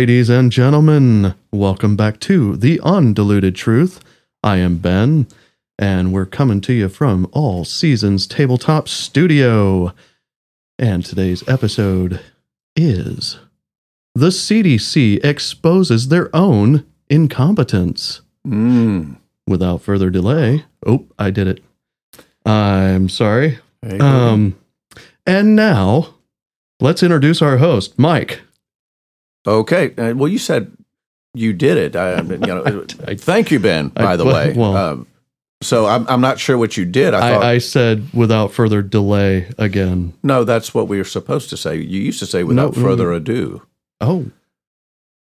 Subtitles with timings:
[0.00, 4.00] Ladies and gentlemen, welcome back to The Undiluted Truth.
[4.42, 5.26] I am Ben,
[5.78, 9.92] and we're coming to you from All Seasons Tabletop Studio.
[10.78, 12.18] And today's episode
[12.74, 13.40] is
[14.14, 18.22] The CDC exposes their own incompetence.
[18.48, 19.18] Mm.
[19.46, 21.62] Without further delay, oh, I did it.
[22.46, 23.58] I'm sorry.
[23.82, 24.06] There you go.
[24.06, 24.58] Um,
[25.26, 26.14] and now
[26.80, 28.40] let's introduce our host, Mike.
[29.46, 29.94] Okay.
[29.96, 30.72] Uh, well, you said
[31.34, 31.96] you did it.
[31.96, 33.88] I, you know, I- thank you, Ben.
[33.88, 34.52] By I- the way.
[34.56, 35.06] well- um,
[35.62, 37.12] so I'm I'm not sure what you did.
[37.12, 40.14] I thought I, I said without further delay again.
[40.22, 41.76] no, that's what we were supposed to say.
[41.76, 43.60] You used to say without No, further ado.
[44.00, 44.30] Oh,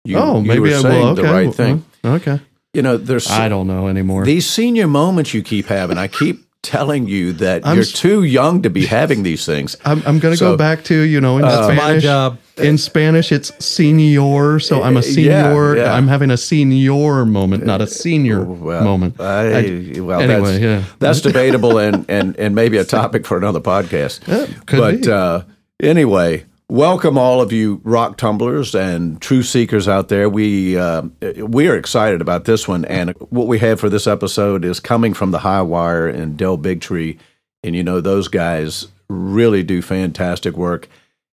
[0.07, 1.09] You, oh, you maybe were I saying will.
[1.11, 1.85] Okay, the right thing.
[2.03, 2.41] Okay,
[2.73, 4.25] You know, there's I don't know anymore.
[4.25, 5.99] these senior moments you keep having.
[5.99, 9.77] I keep telling you that I'm you're s- too young to be having these things.
[9.85, 12.03] I'm, I'm going to So- go back to you know in That's my Spanish.
[12.03, 12.39] job.
[12.57, 15.75] In Spanish, it's senior, so I'm a Uh, senior.
[15.77, 15.93] yeah, yeah.
[15.93, 19.21] I'm having a senior moment, not a senior Well, moment.
[19.21, 20.83] I, well, anyway, that's, yeah.
[21.01, 24.21] that's debatable and, and, and maybe a topic for another podcast.
[24.29, 25.11] Yeah, could but be.
[25.11, 25.41] Uh,
[25.83, 30.29] anyway, welcome all of you rock tumblers and truth seekers out there.
[30.29, 31.03] We uh,
[31.37, 35.15] we are excited about this one, and what we have for this episode is coming
[35.15, 37.19] from the Highwire and Del Bigtree,
[37.63, 40.89] and you know those guys really do fantastic work.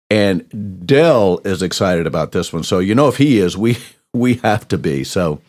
[0.09, 3.77] And Dell is excited about this one, so you know if he is, we
[4.13, 5.03] we have to be.
[5.03, 5.41] So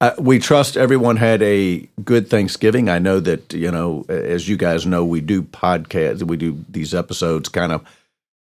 [0.00, 2.88] uh, we trust everyone had a good Thanksgiving.
[2.88, 6.22] I know that you know, as you guys know, we do podcasts.
[6.22, 7.84] We do these episodes, kind of,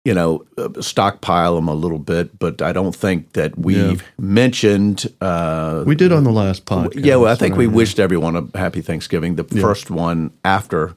[0.08, 0.45] you know,
[0.80, 2.39] stockpile them a little bit.
[2.39, 5.05] But I don't think that we've mentioned.
[5.19, 7.03] Uh, we did on the last podcast.
[7.03, 9.35] yeah, well, I think we wished everyone a happy Thanksgiving.
[9.35, 10.95] The first one after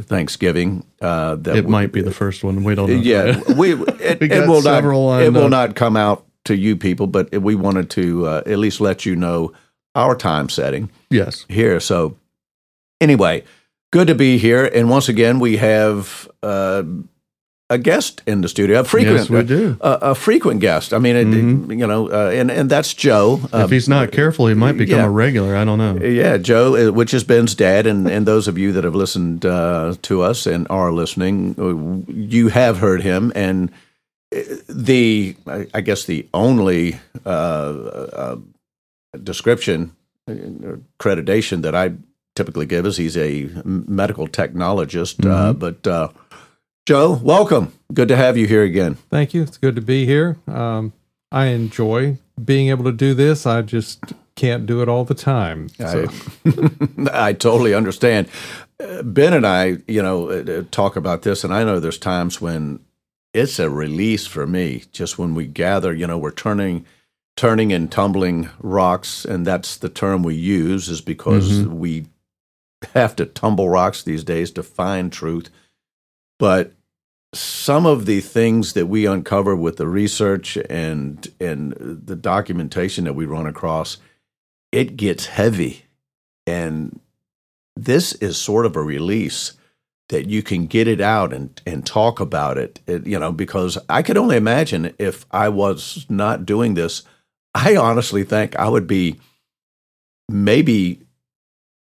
[0.00, 0.86] Thanksgiving.
[1.00, 2.62] Uh, that it we- might be the first one.
[2.62, 2.96] We don't know.
[2.96, 5.50] yeah, we it, We it will not it will up.
[5.50, 9.16] not come out to you people, but we wanted to uh, at least let you
[9.16, 9.52] know
[9.96, 11.44] our time setting yes.
[11.48, 11.80] here.
[11.80, 12.16] So
[13.00, 13.42] anyway,
[13.90, 16.84] good to be here, and once again we have uh,
[17.68, 19.76] a guest in the studio, a frequent Yes, we do.
[19.80, 20.92] a, a frequent guest.
[20.94, 21.78] I mean, it, Mhm.
[21.80, 23.40] you know, uh, and and that's Joe.
[23.52, 25.06] Uh, if he's not careful, he might become yeah.
[25.06, 25.56] a regular.
[25.56, 25.98] I don't know.
[26.06, 29.44] yeah, Joe, uh, which is Ben's dad, and, and those of you that have listened
[29.44, 33.32] uh, to us and are listening, uh, you have heard him.
[33.34, 33.70] And
[34.34, 35.34] uh, the,
[35.74, 38.36] I guess, the only uh, uh,
[39.22, 39.90] description,
[40.28, 40.34] uh,
[41.00, 41.94] accreditation that I
[42.36, 45.24] typically give is he's a medical technologist.
[45.28, 46.08] Uh, but uh,
[46.86, 47.72] Joe, welcome.
[47.92, 48.94] Good to have you here again.
[49.10, 49.42] Thank you.
[49.42, 50.36] It's good to be here.
[50.46, 50.92] Um,
[51.32, 53.44] I enjoy being able to do this.
[53.44, 55.68] I just can't do it all the time.
[55.70, 56.06] So,
[56.44, 58.28] I, I totally understand.
[58.78, 61.98] Uh, Ben and I, you know, uh, uh, talk about this, and I know there's
[61.98, 62.78] times when
[63.34, 64.84] it's a release for me.
[64.92, 66.86] Just when we gather, you know, we're turning,
[67.36, 72.06] turning and tumbling rocks, and that's the term we use, is because we
[72.94, 75.50] have to tumble rocks these days to find truth.
[76.38, 76.74] But
[77.38, 83.14] some of the things that we uncover with the research and and the documentation that
[83.14, 83.98] we run across,
[84.72, 85.84] it gets heavy.
[86.46, 87.00] And
[87.76, 89.52] this is sort of a release
[90.08, 93.76] that you can get it out and, and talk about it, it, you know, because
[93.88, 97.02] I could only imagine if I was not doing this,
[97.54, 99.18] I honestly think I would be
[100.28, 101.02] maybe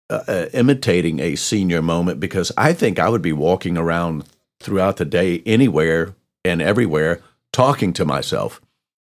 [0.09, 4.25] uh, uh, imitating a senior moment because I think I would be walking around
[4.63, 6.15] throughout the day anywhere
[6.45, 8.59] and everywhere talking to myself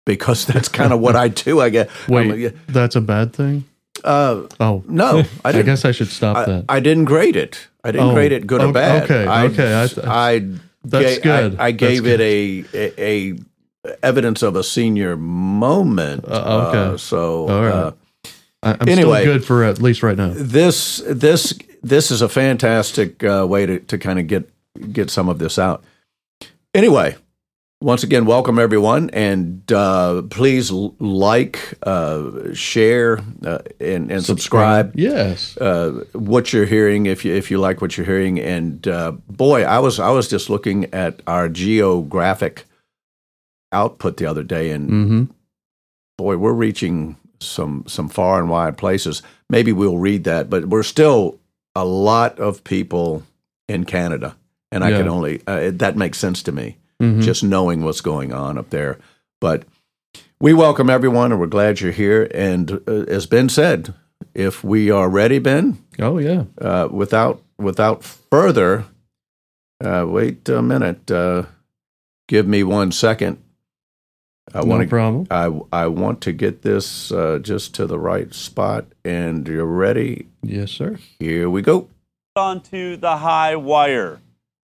[0.05, 1.61] because that's kind of what I do.
[1.61, 1.89] I get.
[2.07, 3.63] I'm Wait, like, that's a bad thing.
[4.03, 6.65] uh, Oh, no, I I, guess I should stop I, that.
[6.69, 7.67] I didn't grade it.
[7.83, 9.03] I didn't Oh, grade it good or bad.
[9.03, 9.73] okay, I, okay,
[10.03, 10.39] I
[10.83, 11.55] That's ga- good.
[11.59, 12.19] I, That's gave good.
[12.19, 13.31] it a, a
[13.87, 16.25] a evidence of a senior moment.
[16.27, 16.77] Uh, okay.
[16.93, 17.71] Uh, so All right.
[17.73, 17.91] uh,
[18.63, 19.21] I'm anyway.
[19.21, 20.31] still good for at least right now.
[20.35, 21.53] this this
[21.83, 24.49] this is a fantastic uh, way to, to kind of get
[24.91, 25.83] get some of this out.
[26.73, 27.15] Anyway,
[27.81, 34.93] once again, welcome everyone, and uh, please l- like, uh, share, uh, and, and subscribe.
[34.95, 35.55] Yes.
[35.57, 38.39] uh, what you're hearing if you if you like what you're hearing.
[38.39, 42.65] And uh, boy, I was I was just looking at our geographic
[43.71, 45.23] output the other day, and Mm-hmm.
[46.17, 49.21] boy, we're reaching some some far and wide places.
[49.49, 51.39] Maybe we'll read that, but we're still
[51.75, 53.23] a lot of people
[53.67, 54.35] in Canada,
[54.71, 54.97] and I Yeah.
[54.97, 57.21] can only uh, that makes sense to me Mhm.
[57.21, 58.97] just knowing what's going on up there.
[59.41, 59.63] But
[60.39, 62.27] we welcome everyone, and we're glad you're here.
[62.33, 63.93] And uh, as Ben said,
[64.33, 66.43] if we are ready, Ben, Oh yeah.
[66.61, 68.85] uh, without without further,
[69.83, 71.09] uh, wait a minute.
[71.11, 71.43] Uh,
[72.27, 73.37] give me one second.
[74.53, 75.27] I No want to problem.
[75.31, 80.27] I I want to get this uh, just to the right spot, and you're ready.
[80.43, 80.97] Yes, sir.
[81.19, 81.87] Here we go.
[82.37, 84.19] on to the Highwire.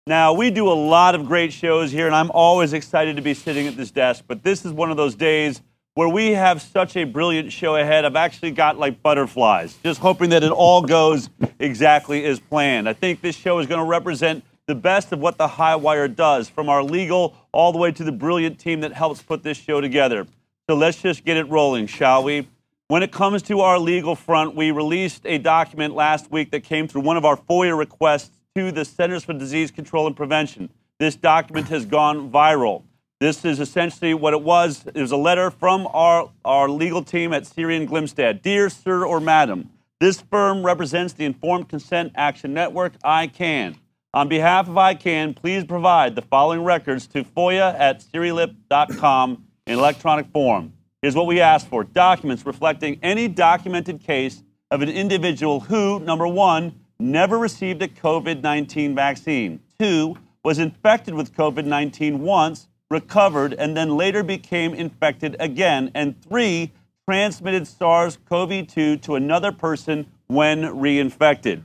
[0.08, 3.36] Now, we do a lot of great shows here, and I'm always excited to be
[3.36, 5.62] sitting at this desk, but this is one of those days
[5.94, 8.04] where we have such a brilliant show ahead.
[8.04, 12.90] I've actually got like butterflies, just hoping that it all goes exactly as planned.
[12.90, 16.50] I think this show is going to represent the best of what the Highwire does,
[16.50, 19.82] from our legal all the way to the brilliant team that helps put this show
[19.82, 20.26] together.
[20.68, 22.48] So let's just get it rolling, shall we?
[22.88, 26.88] When it comes to our legal front, we released a document last week that came
[26.88, 30.70] through one of our FOIA requests to the Centers for Disease Control and Prevention.
[31.00, 32.84] This document has gone viral.
[33.22, 34.86] This is essentially what it was.
[34.94, 38.42] It was a letter from our, our legal team at Siri & Glimstad.
[38.42, 39.70] Dear Sir or Madam,
[40.02, 43.78] this firm represents the Informed Consent Action Network, ICAN.
[44.14, 50.28] On behalf of ICAN, please provide the following records to FOIA at SiriLLP.com in electronic
[50.34, 50.74] form.
[51.02, 56.28] Here's what we asked for documents reflecting any documented case of an individual who, number
[56.28, 63.54] one, never received a COVID 19 vaccine, two, was infected with COVID 19 once, recovered,
[63.54, 66.72] and then later became infected again, and three,
[67.10, 71.64] transmitted SARS CoV 2 to another person when reinfected.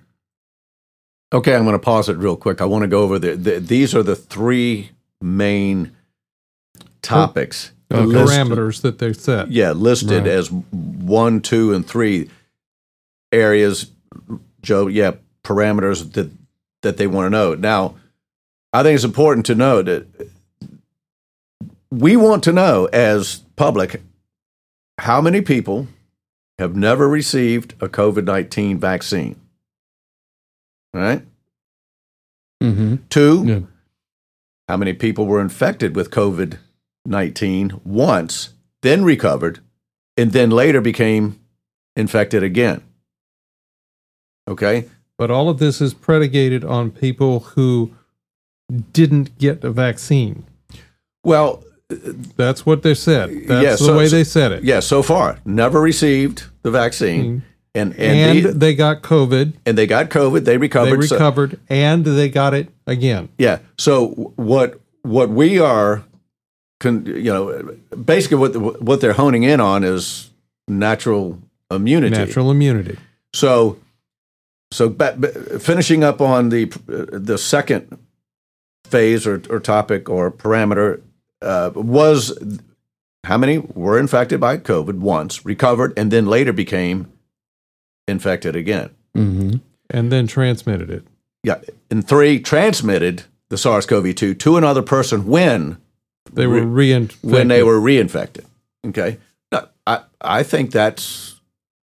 [1.33, 2.61] Okay, I'm going to pause it real quick.
[2.61, 4.91] I want to go over the, the these are the three
[5.21, 5.93] main
[7.03, 7.73] topics.
[7.91, 8.06] Oh, okay.
[8.06, 9.50] List- Parameters that they set.
[9.50, 10.27] yeah, listed Right.
[10.29, 12.31] as one, two, and three
[13.32, 13.91] areas.
[14.62, 15.12] Joe, yeah,
[15.46, 16.31] parameters that
[16.82, 17.54] that they want to know.
[17.54, 17.94] Now,
[18.72, 20.06] I think it's important to know that
[21.90, 24.02] we want to know as public
[24.98, 25.87] how many people
[26.58, 29.40] have never received a COVID nineteen vaccine.
[30.94, 31.22] All right.
[32.62, 32.96] Mm-hmm.
[33.10, 33.60] Two, Yeah.
[34.69, 36.58] how many people were infected with COVID
[37.04, 38.50] 19 once,
[38.82, 39.60] then recovered,
[40.16, 41.38] and then later became
[41.94, 42.82] infected again?
[44.48, 44.87] Okay.
[45.19, 47.93] But all of this is predicated on people who
[48.93, 50.45] didn't get a vaccine.
[51.25, 51.63] Well,
[52.37, 53.31] That's what they said.
[53.47, 54.65] That's Yeah, the so- way they said it.
[54.65, 57.45] yeah, so far, never received the vaccine.
[57.77, 59.53] And, and, And the- they got COVID.
[59.65, 61.05] and they got COVID, they They recovered.
[61.05, 63.29] so- recovered, and they got it again.
[63.39, 63.59] Yeah.
[63.79, 66.03] So what what we are,
[66.81, 70.31] con, you know, basically what what they're honing in on is
[70.67, 71.39] natural
[71.71, 72.17] immunity.
[72.17, 72.97] Natural immunity.
[73.33, 73.77] So,
[74.71, 77.99] so ba- ba- finishing up on the the second
[78.85, 81.03] phase or, or topic or parameter
[81.43, 82.37] uh, was
[83.25, 87.11] how many were infected by COVID once, recovered, and then later became
[88.07, 88.91] infected again.
[89.17, 89.57] Mm-hmm.
[89.91, 91.05] And then transmitted it.
[91.43, 91.61] Yeah,
[91.91, 95.79] and three transmitted the SARS-CoV-2 to another person when
[96.33, 97.23] They were reinfected.
[97.23, 98.45] when they were reinfected.
[98.87, 99.19] Okay,
[99.53, 101.36] now, I I think that's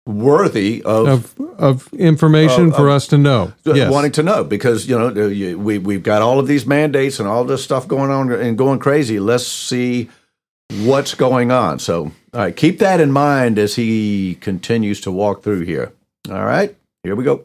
[0.08, 3.52] worthy of of of information for of- us to know.
[3.64, 3.92] Yes.
[3.92, 5.10] wanting to know because you know
[5.58, 8.78] we we've got all of these mandates and all this stuff going on and going
[8.78, 9.20] crazy.
[9.20, 10.08] Let's see
[10.82, 11.78] what's going on.
[11.78, 15.92] So, all right, keep that in mind as he continues to walk through here.
[16.30, 17.44] All right, here we go.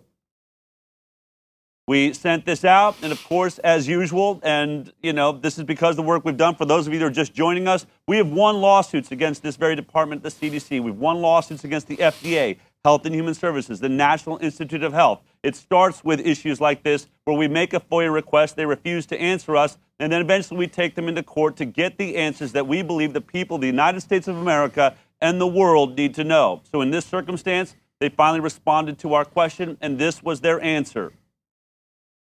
[1.86, 5.92] We sent this out, and of course, as usual, and you know, this is because
[5.92, 6.56] of the work we've done.
[6.56, 9.58] For those of you that are just joining us, we have won lawsuits against this
[9.58, 10.82] very department, the CDC.
[10.82, 15.24] We've won lawsuits against the FDA, Health and Human Services, the National Institute of Health.
[15.44, 19.20] It starts with issues like this, where we make a FOIA request, they refuse to
[19.20, 22.66] answer us, and then eventually we take them into court to get the answers that
[22.66, 26.24] we believe the people of the United States of America and the world need to
[26.24, 26.62] know.
[26.72, 31.12] So, in this circumstance, they finally responded to our question, and this was their answer.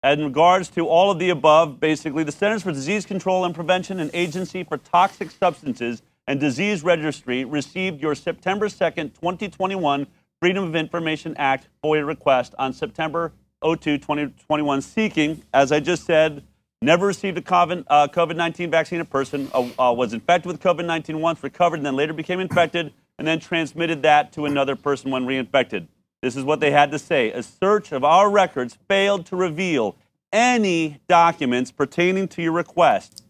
[0.07, 3.99] In regards to all of the above, basically, the Centers for Disease Control and Prevention
[3.99, 10.07] and Agency for Toxic Substances and Disease Registry received your September 2nd, 2021
[10.41, 13.33] Freedom of Information Act FOIA request on September
[13.65, 16.45] 02, 2021, seeking, as I just said,
[16.81, 21.21] never received a COVID 19 vaccine in person, uh, uh, was infected with COVID 19
[21.21, 25.27] once, recovered, and then later became infected, and then transmitted that to another person when
[25.27, 25.89] reinfected.
[26.23, 27.31] This is what they had to say.
[27.33, 29.97] A search of our records failed to reveal
[30.33, 33.25] any documents pertaining to your request.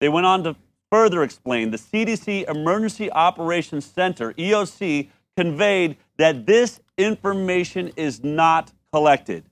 [0.00, 0.56] They went on to
[0.90, 9.44] further explain the CDC Emergency Operations Center, EOC, conveyed that this information is not collected.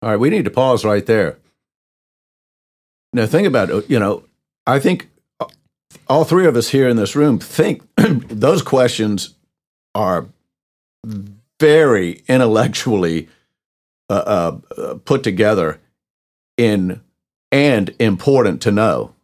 [0.00, 1.38] All right, we need to pause right there.
[3.12, 3.90] Now, think about it.
[3.90, 4.24] You know,
[4.66, 5.08] I think
[5.40, 5.46] uh,
[6.08, 9.34] all three of us here in this room think those questions
[9.94, 10.26] are
[11.60, 13.28] very intellectually
[14.10, 15.80] uh, uh, uh, put together
[16.56, 17.00] in
[17.52, 19.14] and important to know.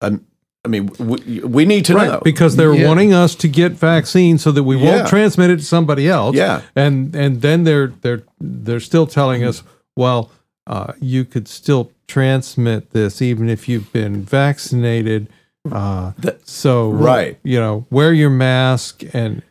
[0.00, 0.24] Um,
[0.64, 2.86] I mean, we, we need to right, know because they're Yeah.
[2.86, 5.06] wanting us to get vaccines so that we won't Yeah.
[5.06, 6.36] transmit it to somebody else.
[6.36, 6.62] Yeah.
[6.76, 9.62] and and then they're they're they're still telling us,
[9.96, 10.30] well,
[10.66, 15.28] uh, you could still transmit this even if you've been vaccinated.
[15.70, 17.38] Uh, That- so right.
[17.42, 19.42] you know, wear your mask and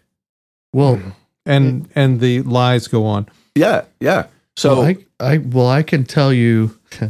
[0.73, 0.99] Well,
[1.49, 3.27] and and the lies go on.
[3.55, 4.27] Yeah, yeah.
[4.55, 6.77] So well, I, I well, I can tell you.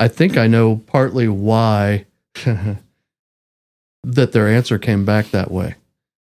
[0.00, 2.06] I think I know partly why
[2.44, 2.78] that
[4.04, 5.74] their answer came back that way.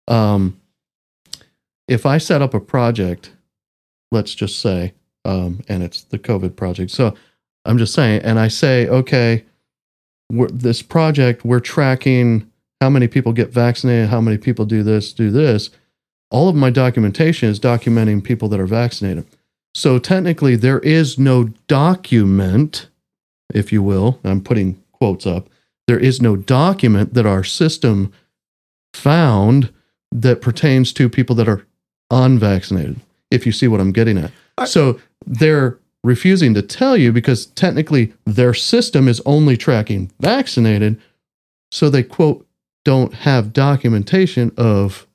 [0.08, 0.61] Um,
[1.87, 3.30] if I set up a project,
[4.11, 4.94] let's just say,
[5.25, 6.90] um, and it's the COVID project.
[6.90, 7.14] So
[7.64, 9.44] I'm just saying, and I say, okay,
[10.30, 15.12] we're, this project, we're tracking how many people get vaccinated, how many people do this,
[15.12, 15.70] do this.
[16.33, 19.27] All of my documentation is documenting people that are vaccinated.
[19.75, 22.89] So technically, there is no document,
[23.55, 24.19] if you will.
[24.25, 25.49] I'm putting quotes up.
[25.87, 28.12] There is no document that our system
[28.95, 29.71] found
[30.11, 31.67] that pertains to people that are
[32.11, 32.97] unvaccinated,
[33.31, 34.31] if you see what I'm getting at.
[34.57, 40.99] I- so they're refusing to tell you because technically their system is only tracking vaccinated.
[41.71, 42.47] So they, quote,
[42.85, 45.07] don't have documentation of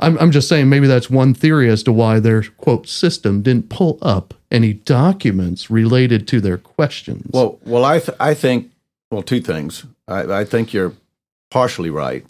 [0.00, 3.68] I'm, I'm just saying maybe that's one theory as to why their quote system didn't
[3.68, 7.30] pull up any documents related to their questions.
[7.32, 8.70] Well, well, I th- I think
[9.10, 9.84] well, two things.
[10.06, 10.92] I, I think you're
[11.50, 12.24] partially right,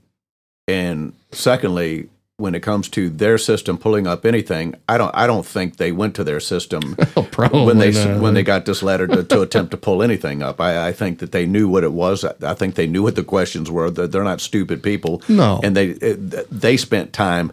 [0.66, 5.44] and secondly, when it comes to their system pulling up anything, I don't I don't
[5.44, 8.20] think they went to their system oh, probably when they not.
[8.20, 10.60] when they got this letter to, to attempt to pull anything up.
[10.60, 12.24] I, I think that they knew what it was.
[12.24, 13.90] I think they knew what the questions were.
[13.90, 15.20] That they're not stupid people.
[15.28, 15.60] No.
[15.62, 17.52] and they eh, they spent time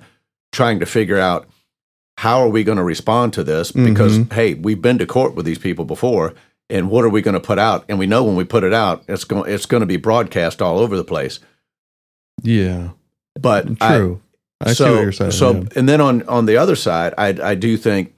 [0.51, 1.47] trying to figure out
[2.17, 4.33] how are we going to respond to this because mm-hmm.
[4.33, 6.35] hey, we've been to court with these people before,
[6.69, 7.85] and what are we going to put out?
[7.89, 10.61] And we know when we put it out, it's going it's going to be broadcast
[10.61, 11.39] all over the place.
[12.43, 12.89] yeah,
[13.33, 14.21] But true.
[14.21, 14.24] I,
[14.65, 15.31] so, see what you're saying.
[15.31, 15.63] So, yeah.
[15.75, 18.13] and then on on the other side, I I do think,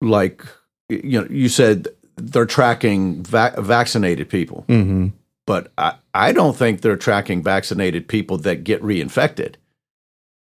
[0.00, 0.44] like
[0.88, 5.12] you know, you said they're tracking va- vaccinated people, Mhm.
[5.46, 9.54] but I I don't think they're tracking vaccinated people that get reinfected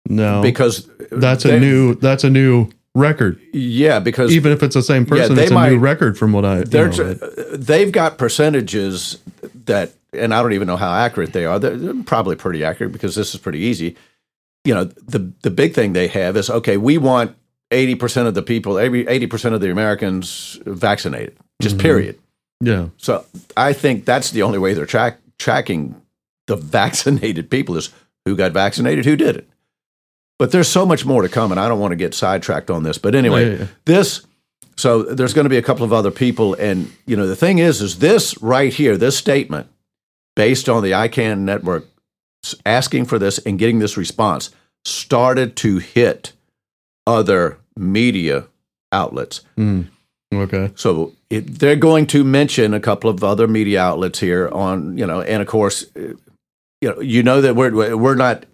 [0.08, 3.40] no, because that's a new that's a new record.
[3.52, 6.18] yeah because Even if it's the same Yeah, person, they it's a might- new record
[6.18, 6.62] from what I.
[6.64, 9.18] they're know, tr- they've got percentages
[9.66, 11.60] that and I don't even know how accurate they are.
[11.60, 13.98] They're, they're probably pretty accurate because this is pretty easy.
[14.66, 17.36] You know, the the big thing they have is okay, we want
[17.72, 21.38] 80% of the people, every 80% of the Americans vaccinated.
[21.62, 21.84] Just mm-hmm.
[21.84, 22.20] period.
[22.62, 23.26] yeah, So
[23.58, 26.02] I think that's the only way they're track, tracking
[26.48, 27.90] the vaccinated people is
[28.26, 29.48] who got vaccinated, who didn't.
[30.38, 32.84] But there's so much more to come, and I don't want to get sidetracked on
[32.84, 32.98] this.
[32.98, 33.68] But anyway, Yeah, yeah.
[33.86, 34.26] this
[34.78, 37.60] so there's going to be a couple of other people, and you know the thing
[37.60, 39.68] is, is this right here, this statement,
[40.36, 41.88] based on the ICAN network
[42.66, 44.52] asking for this and getting this response,
[44.84, 46.34] started to hit
[47.08, 48.46] other media
[48.92, 49.42] outlets.
[49.58, 49.88] Mm.
[50.34, 54.98] okay, So it, they're going to mention a couple of other media outlets here on,
[54.98, 56.14] you know, and of course, uh,
[56.82, 58.46] you know, you know that we're we're not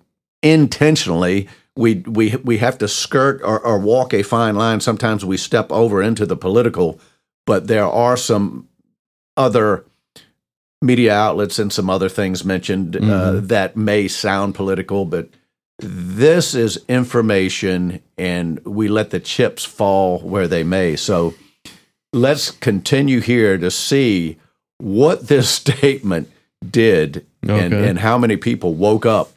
[0.43, 4.79] intentionally we we we have to skirt or, or walk a fine line.
[4.79, 6.99] Sometimes we step over into the political,
[7.45, 8.67] but there are some
[9.37, 9.85] other
[10.81, 13.47] media outlets and some other things mentioned uh, Mhm.
[13.47, 15.29] that may sound political, but
[15.79, 20.95] this is information, and we let the chips fall where they may.
[20.95, 21.33] So
[22.13, 24.37] let's continue here to see
[24.79, 26.29] what this statement
[26.67, 27.87] did and, Okay.
[27.89, 29.31] and how many people woke up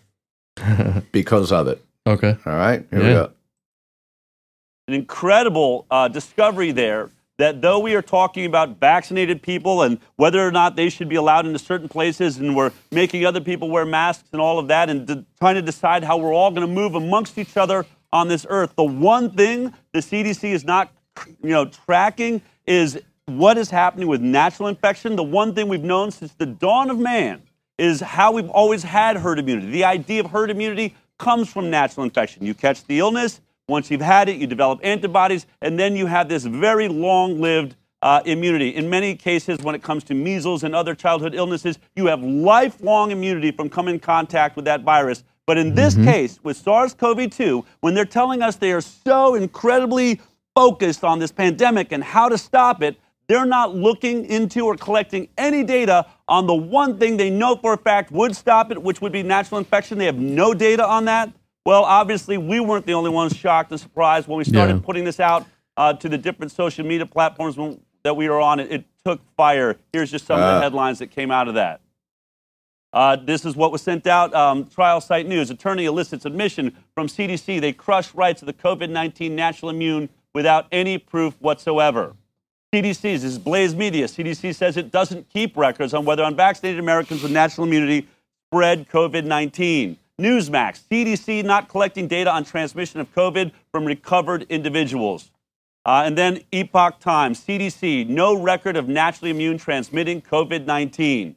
[1.12, 1.82] because of it.
[2.06, 3.30] okay, All right, here we go.
[4.88, 10.46] an incredible uh, discovery there that though we are talking about vaccinated people and whether
[10.46, 13.84] or not they should be allowed into certain places and we're making other people wear
[13.84, 16.72] masks and all of that and de- trying to decide how we're all going to
[16.72, 20.92] move amongst each other on this earth the one thing the cdc is not
[21.42, 25.16] you know tracking is what is happening with natural infection.
[25.16, 27.42] The one thing we've known since the dawn of man
[27.78, 29.70] is how we've always had herd immunity.
[29.70, 32.44] The idea of herd immunity comes from natural infection.
[32.44, 36.28] You catch the illness once you've had it, you develop antibodies, and then you have
[36.28, 38.68] this very long lived uh, immunity.
[38.68, 43.10] In many cases, when it comes to measles and other childhood illnesses, you have lifelong
[43.10, 45.24] immunity from coming in contact with that virus.
[45.46, 49.34] But in this case, with SARS CoV 2, when they're telling us they are so
[49.34, 50.20] incredibly
[50.54, 55.28] focused on this pandemic and how to stop it, they're not looking into or collecting
[55.38, 59.00] any data on the one thing they know for a fact would stop it, which
[59.00, 59.96] would be natural infection.
[59.96, 61.32] They have no data on that.
[61.64, 64.82] Well, obviously, we weren't the only ones shocked and surprised when we started Yeah.
[64.84, 68.60] putting this out uh, to the different social media platforms when, that we were on.
[68.60, 69.76] It, it took fire.
[69.92, 70.54] Here's just some of Uh.
[70.56, 71.80] the headlines that came out of that.
[72.92, 74.32] Uh, this is what was sent out.
[74.34, 75.50] Um, TrialSite News.
[75.50, 77.58] Attorney elicits admission from CDC.
[77.60, 82.14] They crush rights of the COVID 19 natural immune without any proof whatsoever.
[82.72, 84.06] CDC, this is Blaze Media.
[84.06, 88.06] CDC says it doesn't keep records on whether unvaccinated Americans with natural immunity
[88.48, 89.96] spread COVID 19.
[90.20, 95.32] Newsmax, CDC not collecting data on transmission of COVID from recovered individuals.
[95.86, 101.36] Uh, and then Epoch Times, CDC, no record of naturally immune transmitting COVID 19.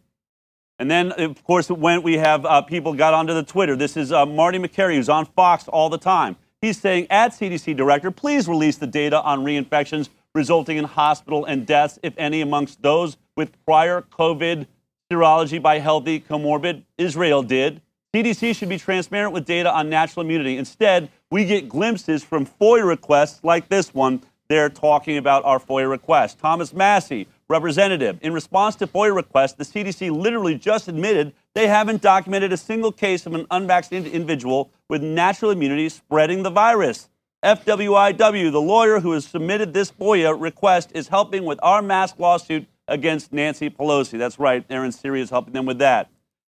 [0.80, 4.12] And then, of course, when we have uh, people got onto the Twitter, this is
[4.12, 6.36] uh, Marty Makary, who's on Fox all the time.
[6.62, 11.66] He's saying, at CDC director, please release the data on reinfections resulting in hospital and
[11.66, 14.68] deaths, if any, amongst those with prior COVID
[15.12, 16.84] serology by healthy comorbid.
[16.98, 17.82] Israel did.
[18.18, 20.58] CDC should be transparent with data on natural immunity.
[20.58, 24.24] Instead, we get glimpses from FOIA requests like this one.
[24.48, 26.40] They're talking about our FOIA request.
[26.40, 32.02] Thomas Massie, representative, in response to FOIA requests, the CDC literally just admitted they haven't
[32.02, 37.10] documented a single case of an unvaccinated individual with natural immunity spreading the virus.
[37.44, 42.66] FWIW, the lawyer who has submitted this FOIA request, is helping with our mask lawsuit
[42.88, 44.18] against Nancy Pelosi.
[44.18, 46.10] That's right, Aaron Siri is helping them with that.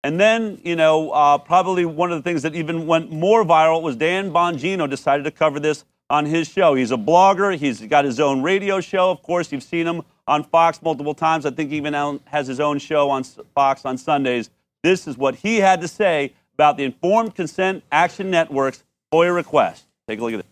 [0.05, 3.83] And then, you know, uh, probably one of the things that even went more viral
[3.83, 6.75] was Dan Bongino decided to cover this on his show.
[6.75, 7.57] He's a blogger.
[7.57, 9.11] He's got his own radio show.
[9.11, 11.47] Of course, you've seen him on Fox multiple times.
[11.47, 14.51] I think he even has his own show on Fox on Sundays.
[14.83, 19.85] This is what he had to say about the Informed Consent Action Network's FOIA request.
[20.09, 20.47] Take a look at it.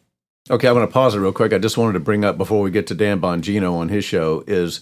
[0.49, 1.53] Okay, I'm going to pause it real quick.
[1.53, 4.43] I just wanted to bring up before we get to Dan Bongino on his show
[4.47, 4.81] is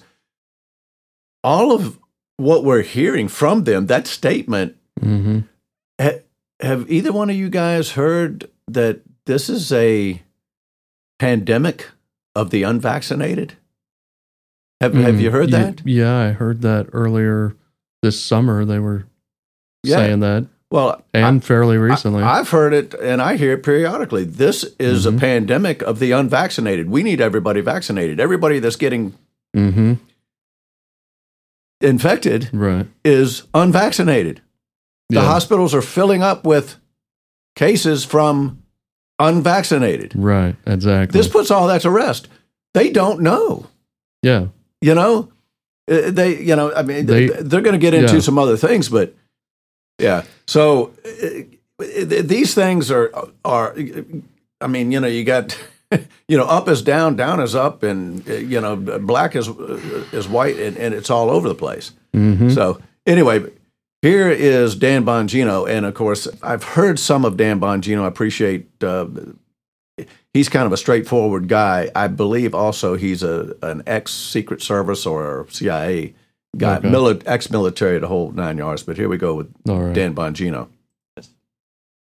[1.43, 1.99] all of
[2.39, 5.41] what we're hearing from them, that statement, Mm-hmm.
[6.01, 6.23] ha-
[6.61, 10.21] have either one of you guys heard that this is a
[11.21, 11.89] pandemic
[12.35, 13.55] of the unvaccinated?
[14.81, 15.83] Have, have you heard Mm, that?
[15.87, 17.55] Yeah, I heard that earlier
[18.03, 18.65] this summer.
[18.65, 19.05] They were
[19.85, 19.97] Yeah.
[19.99, 22.23] saying that, Well, and fairly recently.
[22.25, 24.25] I, have heard it and I hear it periodically.
[24.25, 25.17] This is Mhm.
[25.17, 26.91] a pandemic of the unvaccinated.
[26.91, 28.19] We need everybody vaccinated.
[28.21, 29.15] Everybody that's getting
[29.57, 29.95] mm-hmm.
[31.81, 32.87] Infected Right.
[33.05, 34.41] is unvaccinated.
[35.09, 35.25] The Yeah.
[35.27, 36.77] hospitals are filling up with
[37.57, 38.63] cases from
[39.19, 40.13] unvaccinated.
[40.15, 40.57] Right.
[40.67, 41.19] Exactly.
[41.19, 42.29] This puts all that to rest.
[42.75, 43.67] They don't know.
[44.23, 44.47] yeah.
[44.81, 45.29] You know,
[45.91, 46.39] Uh, they.
[46.43, 48.21] You know, I mean, They- are going to get into yeah.
[48.21, 49.15] some other things, but
[49.99, 50.23] yeah.
[50.47, 51.45] So uh,
[52.05, 53.11] these things are
[53.45, 53.75] are.
[54.61, 55.57] I mean, you know, you got.
[56.29, 59.49] You know, up is down, down is up, and uh, you know, black is
[60.13, 61.93] is white, and, and it's all over the place.
[62.15, 62.51] Mm-hmm.
[62.51, 63.51] So anyway,
[64.03, 68.03] here is Dan Bongino, and of course, I've heard some of Dan Bongino.
[68.03, 68.69] I appreciate.
[68.85, 69.07] Uh,
[70.35, 71.91] he's kind of a straightforward guy.
[71.95, 76.13] I believe also he's a an ex Secret Service or CIA
[76.59, 76.89] guy, Okay.
[76.91, 78.83] mili- ex military, the whole nine yards.
[78.83, 79.95] But here we go with All right.
[79.95, 80.69] Dan Bongino.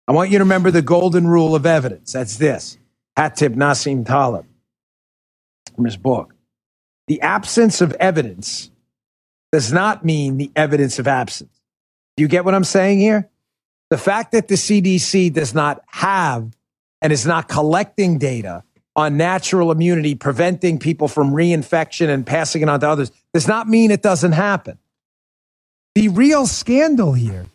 [0.06, 2.12] I want you to remember the golden rule of evidence.
[2.12, 2.76] That's this.
[3.18, 4.46] Hatib Nassim Taleb
[5.74, 6.34] from his book.
[7.08, 8.70] The absence of evidence
[9.50, 11.50] does not mean the evidence of absence.
[12.16, 13.28] Do you get what I'm saying here?
[13.90, 16.52] The fact that the CDC does not have
[17.02, 18.62] and is not collecting data
[18.94, 23.68] on natural immunity, preventing people from reinfection and passing it on to others, does not
[23.68, 24.78] mean it doesn't happen.
[25.94, 27.46] The real scandal here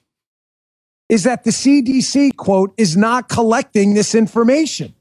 [1.08, 4.94] is that the CDC, quote, is not collecting this information.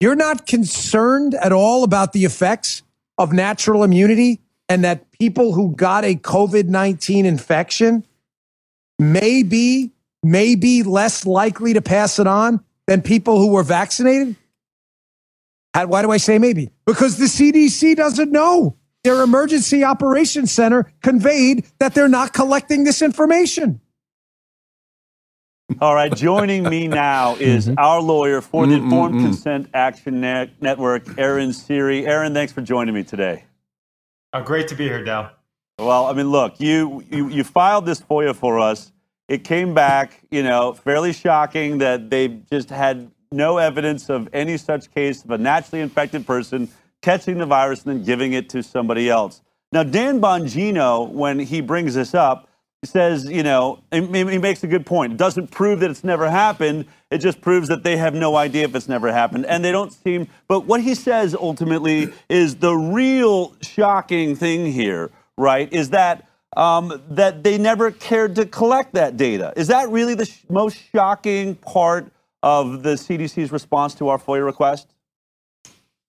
[0.00, 2.82] You're not concerned at all about the effects
[3.16, 8.04] of natural immunity and that people who got a COVID 19 infection
[8.98, 14.36] may be, may be less likely to pass it on than people who were vaccinated?
[15.74, 16.70] How- Why do I say maybe?
[16.86, 18.76] Because the CDC doesn't know.
[19.04, 23.80] Their emergency operations center conveyed that they're not collecting this information.
[25.80, 27.78] All right, joining me now is mm-hmm.
[27.78, 29.24] our lawyer for the Informed Mm-mm-mm.
[29.24, 32.06] Consent Action Net- Network, Aaron Siri.
[32.06, 33.44] Aaron, thanks for joining me today.
[34.34, 35.30] Oh, great to be here, Del.
[35.78, 38.92] Well, I mean, look, you, you you filed this FOIA for us.
[39.26, 44.58] It came back, you know, fairly shocking that they just had no evidence of any
[44.58, 46.68] such case of a naturally infected person
[47.00, 49.40] catching the virus and then giving it to somebody else.
[49.72, 52.53] Now, Dan Bongino, when he brings this up, he
[52.86, 55.12] says, you know, he he makes a good point.
[55.12, 56.86] It doesn't prove that it's never happened.
[57.10, 59.46] It just proves that they have no idea if it's never happened.
[59.46, 65.10] And they don't seem, but what he says ultimately is the real shocking thing here,
[65.36, 69.52] right, is that um, that they never cared to collect that data.
[69.56, 74.44] Is that really the sh- most shocking part of the CDC's response to our FOIA
[74.44, 74.88] request?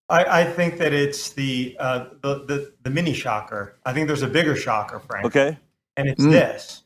[0.07, 3.75] I, I think that it's the, uh, the the the mini shocker.
[3.85, 5.25] I think there's a bigger shocker, Frank.
[5.25, 5.57] Okay.
[5.97, 6.31] And it's Mm.
[6.31, 6.83] this.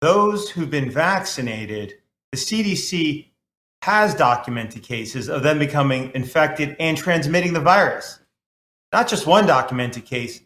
[0.00, 1.94] Those who've been vaccinated,
[2.32, 3.32] the CDC
[3.82, 8.20] has documented cases of them becoming infected and transmitting the virus.
[8.92, 10.40] Not just one documented case,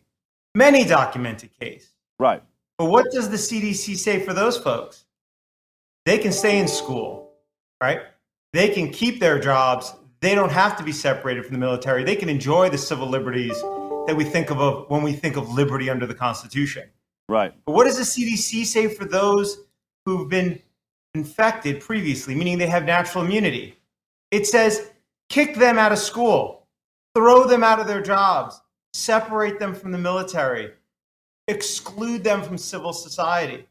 [0.55, 1.91] many documented cases.
[2.19, 2.43] Right.
[2.79, 5.05] But what does the CDC say for those folks?
[6.05, 7.33] They can stay in school,
[7.83, 8.01] right?
[8.53, 9.95] They can keep their jobs.
[10.21, 12.05] They don't have to be separated from the military.
[12.05, 13.61] They can enjoy the civil liberties
[14.07, 16.89] that we think of, of when we think of liberty under the Constitution.
[17.29, 17.55] Right.
[17.65, 19.65] But what does the CDC say for those
[20.05, 20.61] who've been
[21.15, 23.79] infected previously, meaning they have natural immunity?
[24.31, 24.91] It says
[25.29, 26.67] kick them out of school,
[27.15, 28.61] throw them out of their jobs,
[28.95, 30.73] separate them from the military,
[31.49, 33.67] exclude them from civil society.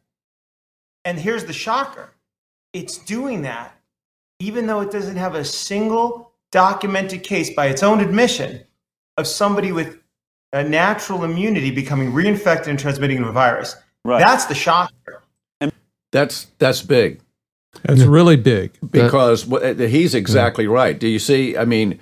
[1.05, 2.11] And here's the shocker
[2.73, 3.75] it's doing that
[4.39, 8.61] even though it doesn't have a single documented case by its own admission
[9.17, 9.99] of somebody with
[10.55, 13.75] a natural immunity becoming reinfected and transmitting the virus.
[14.03, 14.19] Right.
[14.19, 15.21] That's the shocker.
[16.11, 17.19] That's that's big
[17.83, 18.71] That's really big.
[18.89, 20.97] because wh- eh, he's exactly right.
[20.97, 21.57] Do you see?
[21.57, 21.99] I mean,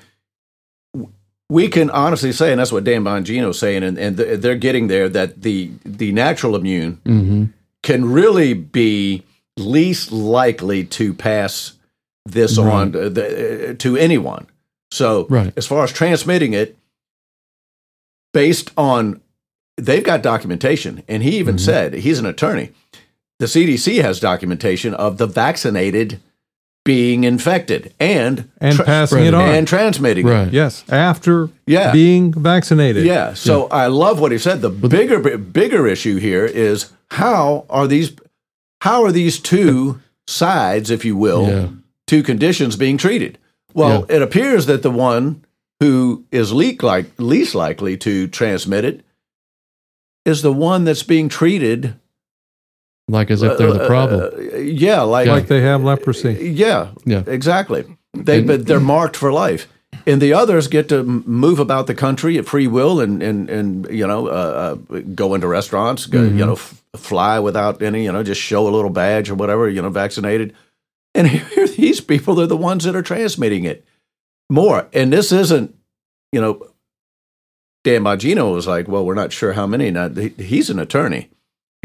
[1.49, 5.09] we can honestly say, and that's what Dan Bongino's saying, and, and they're getting there
[5.09, 7.45] that the the natural immune Mm-hmm.
[7.81, 9.23] can really be
[9.57, 11.73] least likely to pass
[12.25, 12.71] this Right.
[12.73, 14.47] on to, the, uh, to anyone.
[14.91, 15.53] So, Right.
[15.57, 16.77] as far as transmitting it,
[18.33, 19.21] based on
[19.77, 21.59] they've got documentation, and he even Mhm.
[21.59, 22.69] said he's an attorney.
[23.39, 26.19] The CDC has documentation of the vaccinated
[26.85, 29.49] being infected and And tra- passing it on.
[29.49, 30.27] and transmitting.
[30.27, 30.51] it.
[30.53, 31.91] Yes, after Yeah.
[31.93, 33.05] being vaccinated.
[33.05, 33.33] Yeah.
[33.33, 34.61] So I love what he said.
[34.61, 38.11] The bigger bigger issue here is how are these
[38.81, 41.65] how are these two sides, if you will, Yeah.
[42.05, 43.37] two conditions being treated?
[43.73, 45.37] Well, it appears that the one
[45.83, 49.01] who is leak like least likely to transmit it
[50.25, 51.95] is the one that's being treated
[53.09, 54.21] Like as if they're the problem.
[54.33, 56.53] uh, yeah, like Like they have leprosy.
[56.55, 57.23] yeah, Yeah.
[57.27, 57.83] exactly.
[58.13, 59.67] They And- but they're marked for life,
[60.07, 63.87] and the others get to move about the country at free will and and and
[63.91, 66.37] you know uh, uh, go into restaurants, go, Mm-hmm.
[66.39, 69.67] you know, f- fly without any, you know, just show a little badge or whatever,
[69.69, 70.53] you know, vaccinated.
[71.15, 73.83] And here these people they're the ones that are transmitting it
[74.49, 74.87] more.
[74.93, 75.75] And this isn't,
[76.31, 76.67] you know,
[77.83, 79.91] Dan Bongino was like, well, we're not sure how many.
[79.91, 81.29] Now he's an attorney.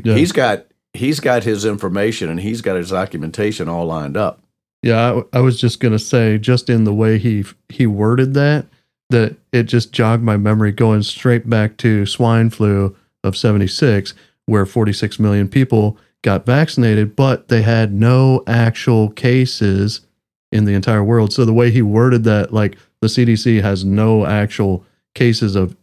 [0.04, 0.14] Yeah.
[0.14, 4.40] He's got he's got his information and he's got his documentation all lined up.
[4.82, 8.66] Yeah, I, I was just gonna say, just in the way he he worded that,
[9.10, 14.14] that it just jogged my memory, going straight back to swine flu of '76,
[14.46, 20.00] where 46 million people got vaccinated, but they had no actual cases
[20.52, 21.32] in the entire world.
[21.32, 24.84] So the way he worded that, like the CDC has no actual
[25.14, 25.76] cases of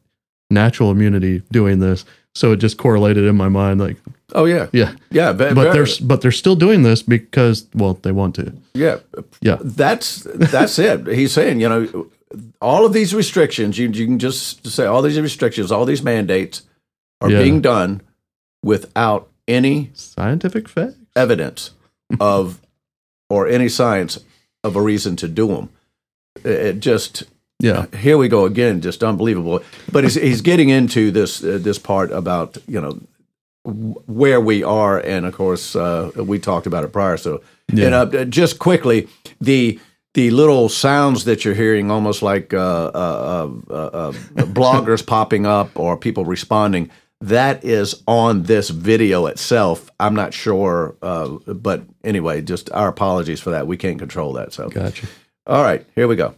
[0.50, 3.98] natural immunity doing this, so it just correlated in my mind, like
[4.34, 7.94] Oh yeah, yeah, yeah, ve- but very- they're but they're still doing this because well
[8.02, 8.54] they want to.
[8.74, 8.98] yeah,
[9.42, 9.58] Yeah.
[9.62, 11.08] That's that's it.
[11.08, 12.08] He's saying, you know,
[12.62, 16.64] all of these restrictions, you you can just say all these restrictions, all these mandates
[17.22, 17.42] are Yeah.
[17.44, 18.02] being done
[18.64, 20.96] without any Scientific fact.
[21.16, 21.72] evidence
[22.20, 22.60] of
[23.30, 24.20] or any science
[24.66, 25.70] of a reason to do them.
[26.44, 27.24] It just
[27.64, 27.86] Yeah.
[28.02, 29.60] here we go again, just unbelievable.
[29.92, 33.00] But he's he's getting into this uh, this part about you know
[34.08, 37.18] where we are, and of course uh, we talked about it prior.
[37.18, 37.42] So
[37.74, 37.86] Yeah.
[37.86, 39.08] and uh, just quickly
[39.42, 39.80] the.
[40.18, 44.12] The little sounds that you're hearing, almost like uh, uh, uh, uh,
[44.54, 46.90] bloggers popping up or people responding,
[47.30, 49.90] that is on this video itself.
[50.00, 53.68] I'm not sure, uh, but anyway, just our apologies for that.
[53.68, 54.54] We can't control that.
[54.54, 55.08] So, Gotcha.
[55.48, 56.36] all right, here we go.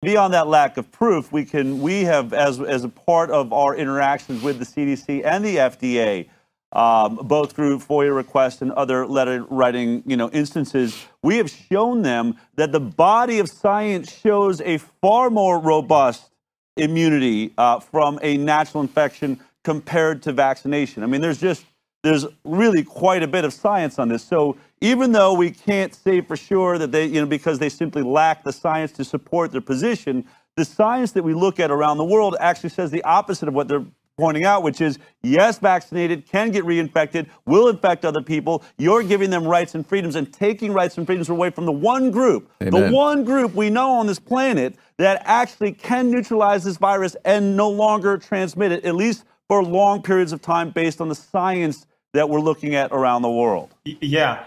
[0.00, 3.76] beyond that lack of proof, we can we have as as a part of our
[3.76, 6.28] interactions with the CDC and the FDA,
[6.72, 12.02] um, both through FOIA requests and other letter writing you know instances, we have shown
[12.02, 16.30] them that the body of science shows a far more robust
[16.78, 21.02] immunity uh, from a natural infection compared to vaccination.
[21.02, 21.64] I mean, there's just
[22.02, 24.24] there's really quite a bit of science on this.
[24.24, 28.02] So even though we can't say for sure that they, you know, because they simply
[28.02, 30.24] lack the science to support their position,
[30.56, 33.68] the science that we look at around the world actually says the opposite of what
[33.68, 33.86] they're
[34.18, 38.62] pointing out, which is yes, vaccinated can get reinfected, will infect other people.
[38.76, 42.10] You're giving them rights and freedoms and taking rights and freedoms away from the one
[42.10, 42.90] group, Amen.
[42.90, 47.56] the one group we know on this planet that actually can neutralize this virus and
[47.56, 51.86] no longer transmit it, at least for long periods of time based on the science
[52.14, 53.68] that we're looking at around the world.
[53.84, 54.46] Yeah.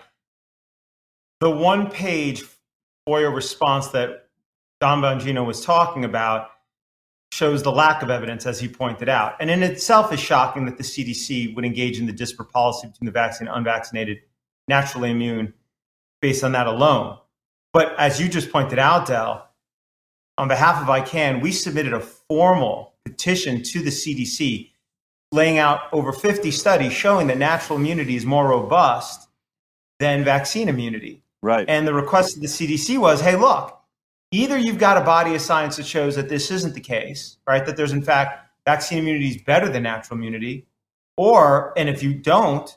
[1.42, 2.44] The one page
[3.08, 4.30] FOIA response that
[4.82, 6.50] Don Bongino was talking about
[7.32, 9.36] shows the lack of evidence, as he pointed out.
[9.40, 13.06] And in itself is shocking that the CDC would engage in the disparate policy between
[13.06, 14.22] the vaccinated and unvaccinated,
[14.68, 15.54] naturally immune,
[16.20, 17.20] based on that alone.
[17.74, 19.48] But as you just pointed out, Del,
[20.40, 24.72] on behalf of ICAN, we submitted a formal petition to the CDC
[25.36, 29.28] laying out over 50 studies showing that natural immunity is more robust
[30.00, 31.22] than vaccine immunity.
[31.42, 31.66] Right.
[31.70, 33.80] And the request of the CDC was hey, look,
[34.32, 37.66] either you've got a body of science that shows that this isn't the case, right?
[37.66, 40.66] That there's, in fact, vaccine immunity is better than natural immunity,
[41.18, 42.76] or, and if you don't,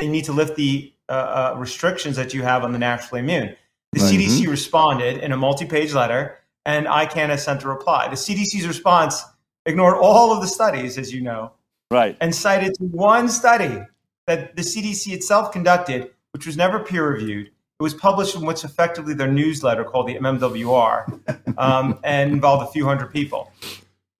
[0.00, 3.56] you need to lift the uh, uh, restrictions that you have on the naturally immune.
[3.92, 4.14] The Right.
[4.14, 8.08] CDC responded in a multi page letter, and ICAN has sent a reply.
[8.08, 9.22] The CDC's response
[9.66, 11.52] ignored all of the studies, as you know,
[11.90, 12.16] Right.
[12.20, 13.80] and cited one study
[14.26, 17.48] that the CDC itself conducted, which was never peer reviewed.
[17.48, 21.20] It was published in what's effectively their newsletter called the MMWR
[21.58, 23.52] um, and involved a few hundred people.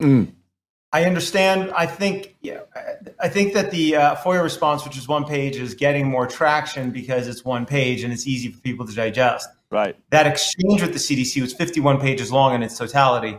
[0.02, 0.32] Mm.
[0.92, 1.72] I understand.
[1.74, 2.36] I think.
[2.42, 2.60] Yeah,
[3.18, 6.90] I think that the uh, FOIA response, which is one page, is getting more traction
[6.90, 9.48] because it's one page and it's easy for people to digest.
[9.70, 9.96] Right.
[10.10, 13.38] That exchange with the CDC was 51 pages long in its totality,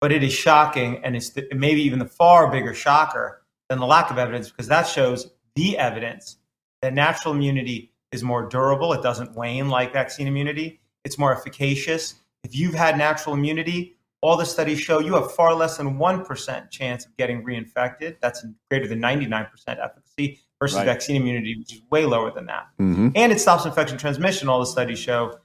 [0.00, 3.86] but it is shocking, and it's the, maybe even the far bigger shocker than the
[3.86, 6.38] lack of evidence because that shows the evidence
[6.82, 8.92] that natural immunity is more durable.
[8.92, 10.80] It doesn't wane like vaccine immunity.
[11.04, 12.14] It's more efficacious.
[12.42, 16.70] If you've had natural immunity, all the studies show you have far less than 1%
[16.70, 18.16] chance of getting reinfected.
[18.20, 20.84] That's greater than 99% efficacy versus Right.
[20.86, 24.48] vaccine immunity, which is way lower than that hmm and it stops infection transmission.
[24.48, 25.38] All the studies show,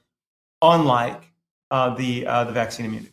[0.62, 1.32] unlike
[1.70, 3.12] uh, the uh, the vaccine immunity.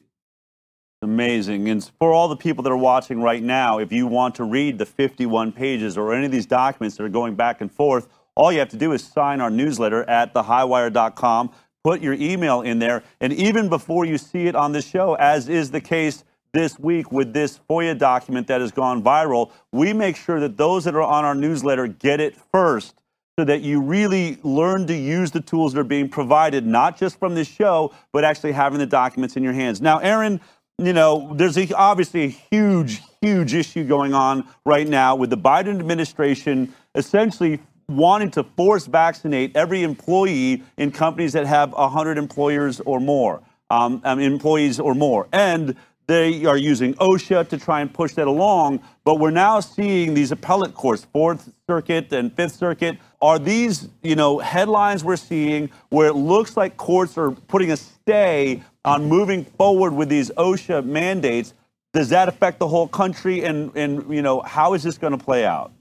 [1.04, 1.68] Amazing.
[1.68, 4.78] And for all the people that are watching right now, if you want to read
[4.78, 8.52] the 51 pages or any of these documents that are going back and forth, all
[8.52, 11.52] you have to do is sign our newsletter at thehighwire.com,
[11.84, 15.50] put your email in there, and even before you see it on the show, as
[15.50, 20.16] is the case this week with this FOIA document that has gone viral, we make
[20.16, 22.96] sure that those that are on our newsletter get it first
[23.38, 27.18] so that you really learn to use the tools that are being provided, not just
[27.18, 29.82] from this show, but actually having the documents in your hands.
[29.82, 30.40] Now, Aaron,
[30.86, 35.38] you know, there's a, obviously a huge, huge issue going on right now with the
[35.38, 42.80] Biden administration essentially wanting to force vaccinate every employee in companies that have 100 employers
[42.82, 45.28] or more, um, employees or more.
[45.32, 45.76] And
[46.08, 50.32] they are using OSHA to try and push that along, but we're now seeing these
[50.32, 52.98] appellate courts, Fourth Circuit and Fifth Circuit.
[53.22, 57.78] Are these, you know, headlines we're seeing where it looks like courts are putting a
[57.78, 61.54] stay on moving forward with these OSHA mandates?
[61.94, 63.44] Does that affect the whole country?
[63.46, 65.72] And, and you know, how is this going to play out?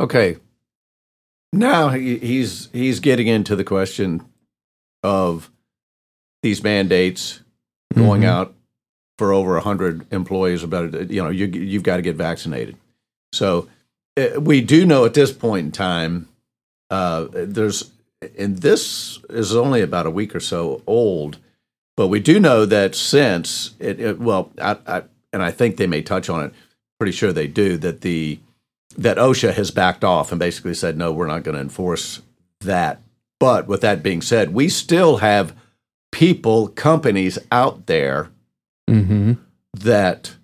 [0.00, 0.36] Okay.
[1.52, 4.22] Now he's he's getting into the question
[5.02, 5.50] of
[6.42, 7.42] these mandates
[7.94, 8.26] going Mhm.
[8.26, 8.54] out
[9.18, 10.62] for over hundred employees.
[10.62, 12.76] About it, you know, you you've got to get vaccinated.
[13.32, 13.68] So
[14.16, 16.28] uh, we do know at this point in time,
[16.90, 17.90] uh, there's
[18.38, 21.38] and this is only about a week or so old,
[21.96, 25.02] but we do know that since it, it well, I, I,
[25.32, 26.54] and I think they may touch on it.
[26.98, 28.40] Pretty sure they do that the
[28.96, 32.22] that OSHA has backed off and basically said, no, we're not going to enforce
[32.60, 33.00] that.
[33.38, 35.54] But with that being said, we still have
[36.10, 38.30] people, companies out there
[38.88, 39.32] Mm-hmm.
[39.74, 40.36] that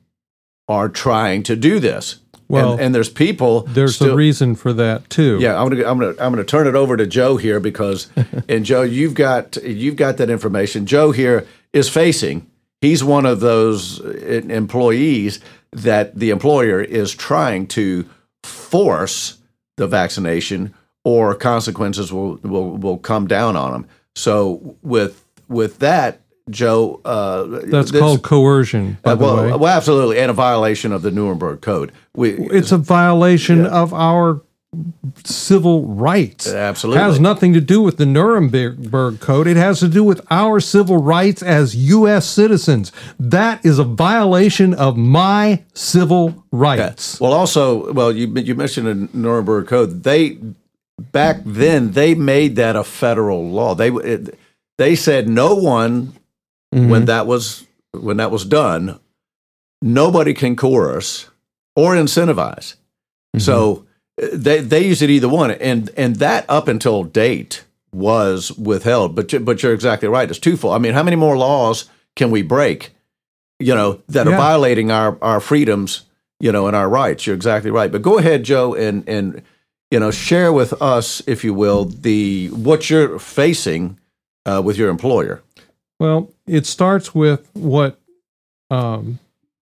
[0.69, 2.21] are trying to do this.
[2.49, 3.63] Well, and, and there's people.
[3.63, 5.39] There's still, a reason for that too.
[5.41, 8.09] Yeah, I'm gonna I'm gonna I'm gonna turn it over to Joe here because,
[8.49, 10.87] and Joe, you've got you've got that information.
[10.87, 12.47] Joe here is facing.
[12.81, 15.41] He's one of those uh, employees
[15.73, 18.09] that the employer is trying to
[18.43, 19.39] force
[19.77, 23.87] the vaccination, or consequences will will will come down on him.
[24.15, 29.31] So with with that, Joe, uh, That's this- called coercion, by uh, the way.
[29.51, 31.91] well, well, absolutely, and a violation of the Nuremberg Code.
[32.15, 34.43] We, It's a violation of our
[35.25, 36.47] civil rights.
[36.53, 37.01] Absolutely.
[37.03, 39.47] Has nothing to do with the Nuremberg Code.
[39.47, 42.27] It has to do with our civil rights as U.S.
[42.27, 42.93] citizens.
[43.19, 47.21] That is a violation of my civil rights.
[47.21, 50.03] Well, also, well, you you mentioned the Nuremberg Code.
[50.03, 50.39] They
[51.13, 53.75] back then they made that a federal law.
[53.75, 54.39] They it,
[54.77, 56.15] they said no one
[56.75, 58.99] when that was when that was done,
[59.83, 61.29] nobody can coerce
[61.77, 62.75] or incentivize.
[63.39, 63.85] So
[64.23, 69.15] uh, they they use it either one, and and that up until date was withheld.
[69.15, 70.29] But you- but you're exactly right.
[70.31, 70.75] It's twofold.
[70.75, 72.91] I mean, how many more laws can we break?
[73.59, 76.03] You know that are violating our our freedoms.
[76.41, 77.27] You know, and our rights.
[77.27, 77.91] You're exactly right.
[77.91, 79.43] But go ahead, Joe, and and
[79.91, 83.99] you know share with us, if you will, the what you're facing
[84.45, 85.43] uh, with your employer.
[86.05, 87.99] Well, it starts with what
[88.69, 89.21] um,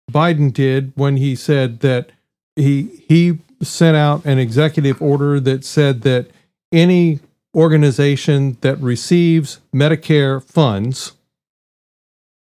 [0.09, 2.11] Biden did when he said that
[2.55, 6.31] he he sent out an executive order that said that
[6.70, 7.18] any
[7.57, 11.14] organization that receives Medicare funds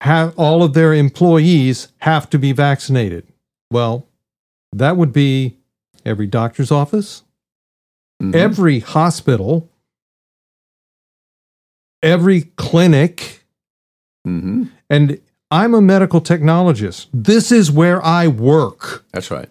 [0.02, 3.26] have all of their employees have to be vaccinated.
[3.72, 4.06] Well,
[4.72, 5.58] that would be
[6.06, 7.24] every doctor's office,
[8.22, 8.36] Mhm.
[8.36, 9.68] every hospital,
[12.04, 13.38] every clinic,
[14.30, 14.70] Mhm.
[14.90, 15.20] and
[15.52, 17.08] I'm a medical technologist.
[17.14, 19.04] This is where I work.
[19.14, 19.50] That's right.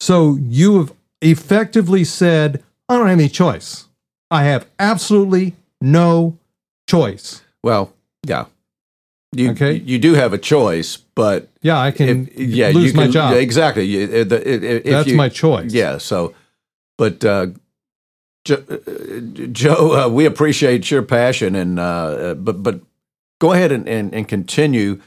[0.00, 3.86] So you have effectively said, I don't have any choice.
[4.30, 6.36] I have absolutely no
[6.86, 7.40] choice.
[7.62, 7.92] Well,
[8.26, 8.44] yeah.
[9.32, 9.74] You, Okay.
[9.86, 13.12] You do have a choice, but Yeah, I can if, yeah, lose you my can,
[13.12, 13.32] job.
[13.34, 13.84] yeah, exactly.
[13.84, 15.72] You- uh, the- That's you- my choice.
[15.72, 15.98] Yeah.
[15.98, 16.34] So,
[16.98, 17.46] but uh,
[18.44, 18.76] Joe, uh,
[19.52, 22.80] Joe uh, we appreciate your passion, and uh, but but
[23.40, 25.00] go ahead and, and, and continue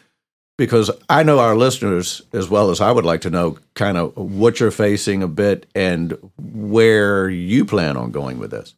[0.57, 4.15] because I know our listeners as well as I would like to know kind of
[4.17, 8.75] what you're facing a bit and where you plan on going with this.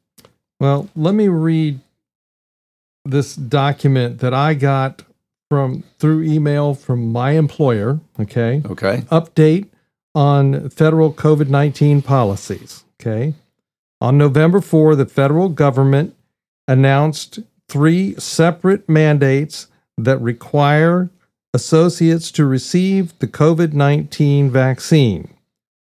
[0.60, 1.80] Well, let me read
[3.04, 5.04] this document that I got
[5.50, 8.62] from through email from my employer, okay?
[8.66, 9.02] Okay.
[9.12, 9.68] Update
[10.16, 13.36] on federal COVID-19 policies, okay?
[14.02, 16.16] On November 4, the federal government
[16.68, 17.40] announced
[17.70, 21.10] three separate mandates that require
[21.54, 25.36] associates to receive the COVID 19 vaccine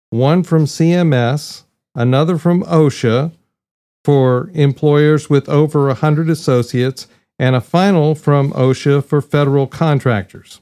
[0.09, 1.63] one from CMS,
[1.93, 3.31] another from OSHA
[4.03, 10.61] for employers with over 100 associates, and a final from OSHA for federal contractors.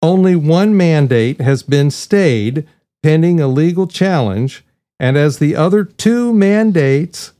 [0.00, 2.66] Only one mandate has been stayed
[3.02, 4.64] pending a legal challenge,
[4.98, 7.32] and as the other two mandates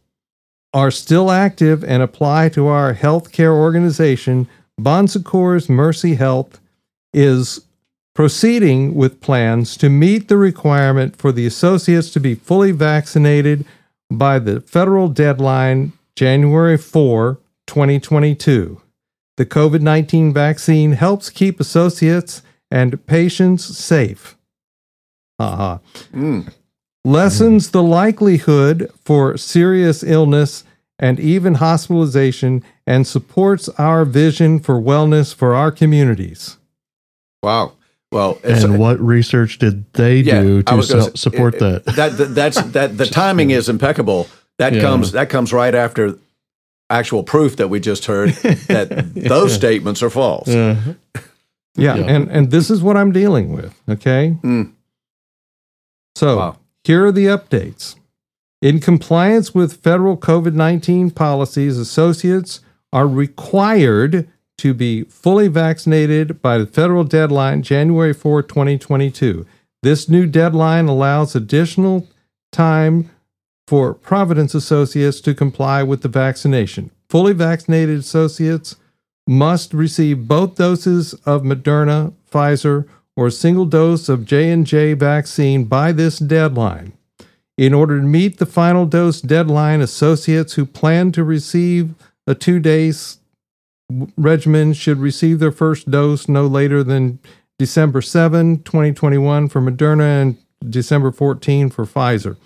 [0.72, 6.60] are still active and apply to our healthcare organization, Bon Secours Mercy Health
[7.12, 7.60] is
[8.14, 13.64] proceeding with plans to meet the requirement for the associates to be fully vaccinated
[14.10, 18.80] by the federal deadline January 4, 2022.
[19.36, 24.36] The COVID 19 vaccine helps keep associates and patients safe.
[25.38, 25.78] Haha
[26.12, 26.52] Mm.
[27.04, 30.64] Lessens the likelihood for serious illness
[30.98, 36.58] and even hospitalization and supports our vision for wellness for our communities.
[37.42, 37.72] Wow.
[38.12, 41.84] Well, it's, And what research did they yeah, do to su- say- support it- that?
[41.96, 44.26] That, that that's that the timing is impeccable.
[44.58, 44.82] That Yeah.
[44.82, 46.18] comes that comes right after
[46.90, 48.30] actual proof that we just heard
[48.68, 50.48] that those statements are false.
[50.48, 50.76] Yeah,
[51.76, 51.94] Yeah.
[51.94, 54.36] and and this is what I'm dealing with, okay?
[54.42, 54.72] Mm.
[56.16, 56.56] So, Wow.
[56.84, 57.96] Here are the updates.
[58.62, 62.60] In compliance with federal COVID-19 policies, associates
[62.92, 69.46] are required to be fully vaccinated by the federal deadline January 4, 2022.
[69.82, 72.06] This new deadline allows additional
[72.52, 73.10] time
[73.66, 76.90] for Providence associates to comply with the vaccination.
[77.08, 78.76] Fully vaccinated associates
[79.26, 82.86] must receive both doses of Moderna, Pfizer,
[83.20, 86.94] or a single dose of J&J vaccine by this deadline.
[87.58, 91.94] In order to meet the final dose deadline, associates who plan to receive
[92.26, 92.90] a two-day
[94.16, 97.18] regimen should receive their first dose no later than
[97.58, 100.38] December 7, 2021 for Moderna and
[100.70, 102.38] December 14 for Pfizer.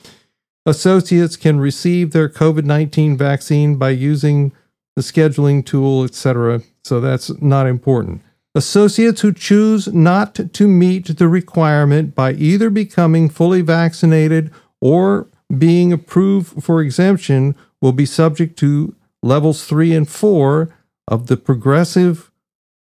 [0.66, 4.50] Associates can receive their COVID 19 vaccine by using
[4.96, 6.62] the scheduling tool, etc.
[6.82, 8.22] So that's not important.
[8.54, 15.92] Associates who choose not to meet the requirement by either becoming fully vaccinated or being
[15.92, 20.74] approved for exemption will be subject to levels three and four
[21.08, 22.30] of the progressive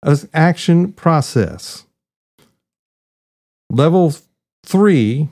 [0.03, 1.85] uh, action process.
[3.69, 4.13] Level
[4.63, 5.29] three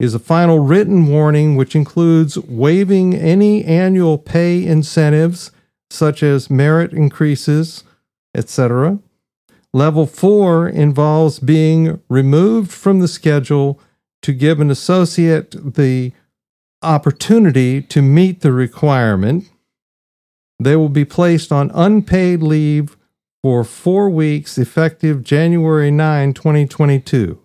[0.00, 5.52] is a final written warning which includes waiving any annual pay incentives
[5.88, 7.84] such as merit increases,
[8.34, 8.98] etc.
[9.74, 13.80] Level 4 involves being removed from the schedule
[14.22, 16.12] to give an associate the
[16.82, 19.44] opportunity to meet the requirement.
[20.58, 22.96] They will be placed on unpaid leave
[23.42, 27.38] for 4 weeks effective January 9, 2022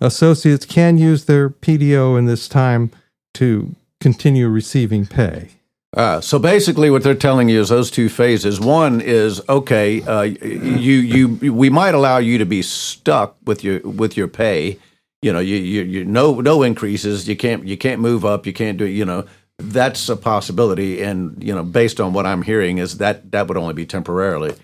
[0.00, 2.90] associates can use their PDO in this time
[3.34, 5.57] to continue receiving pay.
[5.96, 8.60] Uh, so basically, what they're telling you is those two phases.
[8.60, 10.02] One is okay.
[10.02, 10.94] Uh, you
[11.40, 14.78] you we might allow you to be stuck with your with your pay.
[15.22, 17.26] You know, you you, you no no increases.
[17.28, 18.46] You can't you can't move up.
[18.46, 18.84] You can't do.
[18.86, 19.24] You know,
[19.58, 21.02] that's a possibility.
[21.02, 24.54] And you know, based on what I'm hearing, is that that would only be temporarily.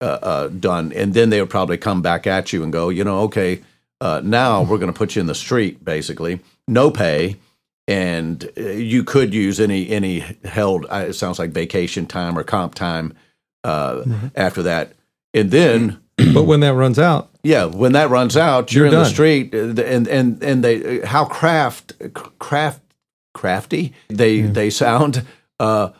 [0.00, 3.04] uh, uh, done, and then they would probably come back at you and go, you
[3.04, 3.62] know, okay,
[4.00, 7.36] uh, now we're going to put you in the street, basically, no pay,
[7.88, 10.84] and uh, you could use any any held.
[10.90, 13.14] uh, It sounds like vacation time or comp time
[13.64, 14.04] uh,
[14.36, 14.92] after that,
[15.34, 15.98] and then.
[16.34, 19.54] But when that runs out, Yeah, when that runs out, you're, You're in the street,
[19.54, 21.92] uh, and and and they how craft
[22.40, 22.80] craft
[23.34, 25.24] crafty they they sound
[25.60, 25.90] uh,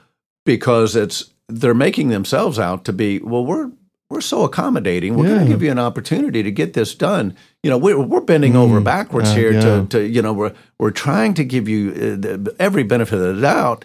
[0.45, 3.71] because it's they're making themselves out to be well we're
[4.11, 7.71] we're so accommodating we're going to give you an opportunity to get this done you
[7.71, 9.61] know we're we're bending over backwards uh, here yeah.
[9.61, 13.37] to to you know we're we're trying to give you uh, the, every benefit of
[13.37, 13.85] the doubt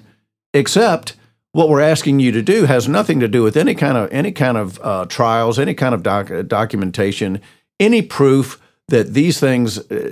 [0.54, 1.16] except
[1.54, 4.32] what we're asking you to do has nothing to do with any kind of any
[4.32, 7.40] kind of uh, trials, any kind of doc- documentation,
[7.80, 8.60] any proof
[8.90, 10.12] that these things uh,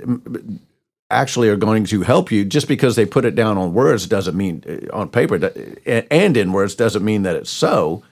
[1.10, 2.44] actually are going to help you.
[2.44, 5.34] Just because they put it down on words doesn't mean uh, on paper
[5.84, 8.02] and and in words doesn't mean that it's so.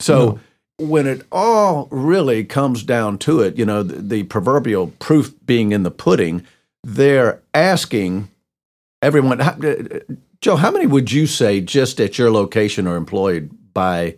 [0.00, 0.40] So.
[0.78, 5.72] When it all really comes down to it, you know, the, the proverbial proof being
[5.72, 6.46] in the pudding,
[6.84, 8.28] they're asking
[9.00, 9.38] everyone.
[9.38, 9.74] how- uh,
[10.42, 14.16] Joe, how many would you say just at your location are employed by?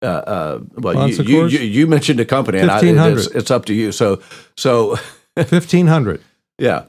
[0.00, 3.18] Uh, uh, well, you, you, you, you mentioned a company, and I, 1,500.
[3.18, 3.90] it's, it's up to you.
[3.92, 4.22] So,
[4.56, 4.96] so
[5.36, 6.22] fifteen hundred
[6.56, 6.84] yeah,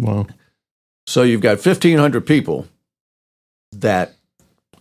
[0.00, 0.26] Wow.
[1.06, 2.66] so you've got fifteen hundred people
[3.72, 4.14] that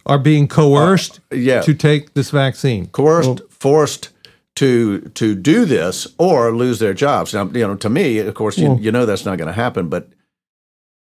[0.05, 2.87] are being coerced yeah to take this vaccine.
[2.87, 4.09] coerced, forced
[4.55, 7.33] to to do this or lose their jobs.
[7.33, 9.53] Now, you know, to me, of course, you, Well- you know that's not going to
[9.53, 9.87] happen.
[9.89, 10.09] But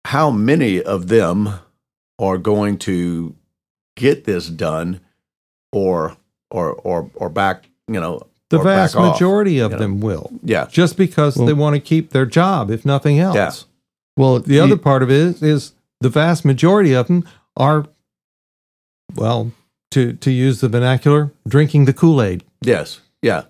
[0.06, 1.50] how many of them
[2.20, 3.36] are going to
[3.96, 5.00] get this done,
[5.72, 6.16] or
[6.52, 7.66] or or or back?
[7.88, 9.14] You know, The or back vast off?
[9.14, 9.82] majority of you know.
[9.84, 13.36] them will, Yeah, just because they want to keep their job, if nothing else.
[13.36, 13.52] Yeah.
[14.16, 17.24] Well, The you- other part of it is, is the vast majority of them
[17.58, 17.86] are,
[19.16, 19.52] well,
[19.92, 22.44] to to use the vernacular, drinking the Kool Aid.
[22.62, 23.44] yes, yeah.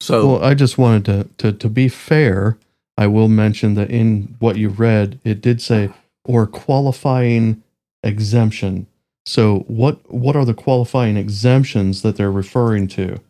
[0.00, 2.58] So Well, I just wanted to, to to be fair.
[2.98, 5.90] I will mention that in what you read, it did say
[6.24, 7.62] or qualifying
[8.02, 8.86] exemption.
[9.26, 13.20] So what what are the qualifying exemptions that they're referring to?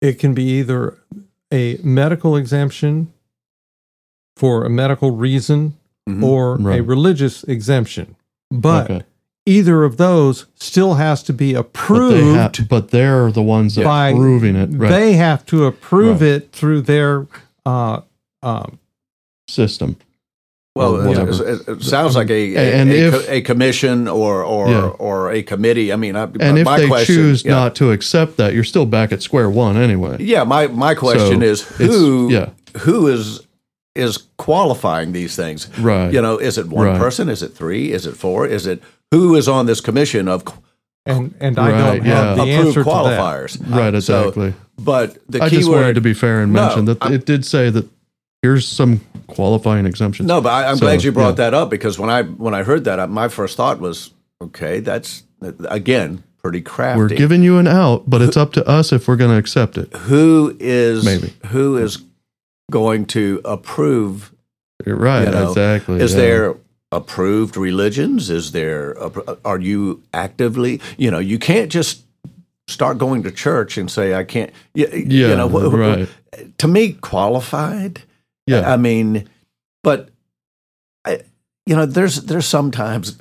[0.00, 0.96] It can be either
[1.52, 3.12] a medical exemption
[4.36, 5.74] for a medical reason
[6.08, 6.22] Mhm.
[6.22, 8.14] or a religious exemption.
[8.50, 9.02] But okay.
[9.46, 12.58] Either of those still has to be But, they approved.
[12.58, 14.90] ha- but they're the ones that By- are proving it, right?
[14.90, 16.28] They have to approve Right.
[16.30, 17.26] it through their
[17.64, 18.00] uh,
[18.42, 18.78] um,
[19.48, 19.96] system.
[20.74, 24.68] Well, it, it- it sounds like a a, And a, if- a commission or or
[24.68, 24.86] Yeah.
[24.98, 25.90] or a committee.
[25.92, 27.52] I mean, I, And if my they question, choose yeah.
[27.52, 30.16] not to accept that, you're still back at square one anyway.
[30.20, 32.50] Yeah, my my question So, is who yeah.
[32.80, 33.40] who is
[33.94, 35.68] is qualifying these things?
[35.78, 36.12] Right.
[36.12, 36.98] You know, is it one Right.
[36.98, 37.30] person?
[37.30, 37.92] Is it three?
[37.92, 38.46] Is it four?
[38.46, 40.44] Is it who is on this commission of
[41.04, 42.34] and and I Right, don't have yeah.
[42.34, 42.90] the approved answer to that.
[43.20, 43.70] qualifiers?
[43.70, 44.54] Right, So, exactly.
[44.78, 47.12] but the I key just word, wanted to be fair and No, mention that I'm-
[47.12, 47.88] it did say that
[48.42, 50.26] here's some qualifying exemptions.
[50.26, 51.50] No, but I, I'm So, glad you brought yeah.
[51.50, 54.10] that up because when I when I heard that, I, my first thought was,
[54.42, 55.22] okay, that's
[55.68, 56.98] again pretty crafty.
[57.00, 59.78] We're giving you an out, but it's up to us if we're going to accept
[59.78, 59.92] it.
[59.94, 61.32] who is Maybe.
[61.46, 62.02] who is
[62.70, 64.32] going to approve
[64.84, 66.00] You're right, You know, exactly.
[66.00, 66.20] Is yeah.
[66.20, 66.54] there
[66.96, 68.30] approved religions?
[68.30, 68.96] Is there
[69.44, 70.80] are you actively?
[70.96, 72.02] You know, you can't just
[72.68, 74.50] start going to church and say I can't.
[74.74, 76.08] You, Yeah, you know, right.
[76.58, 78.02] To me, qualified.
[78.46, 78.72] Yeah.
[78.72, 79.28] I mean,
[79.82, 80.08] but
[81.04, 81.20] I,
[81.66, 83.18] you know, there's there's sometimes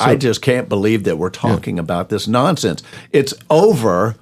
[0.00, 2.82] I just can't believe that we're talking about this nonsense.
[3.12, 4.16] It's over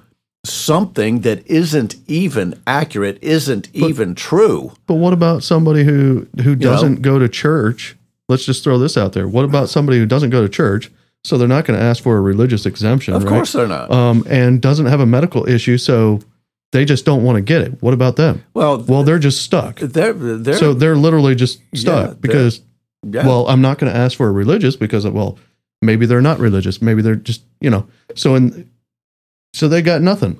[0.45, 4.71] something that isn't even accurate, isn't even true.
[4.85, 7.95] But what about somebody who who doesn't go to church?
[8.27, 9.27] Let's just throw this out there.
[9.27, 10.91] What about somebody who doesn't go to church?
[11.23, 13.29] So they're not going to ask for a religious exemption, Of right?
[13.29, 13.89] course, they're not.
[13.91, 16.19] Um, and doesn't have a medical issue, so
[16.71, 17.81] they just don't want to get it.
[17.81, 18.43] What about them?
[18.53, 19.79] well, Well, they're just stuck.
[19.79, 22.61] they're they're So they're literally just stuck they're- because
[23.03, 23.25] yeah.
[23.25, 25.37] well, I'm not going to ask for a religious because well,
[25.81, 26.81] maybe they're not religious.
[26.81, 27.87] Maybe they're just you know.
[28.15, 28.69] So in
[29.53, 30.39] so they got nothing.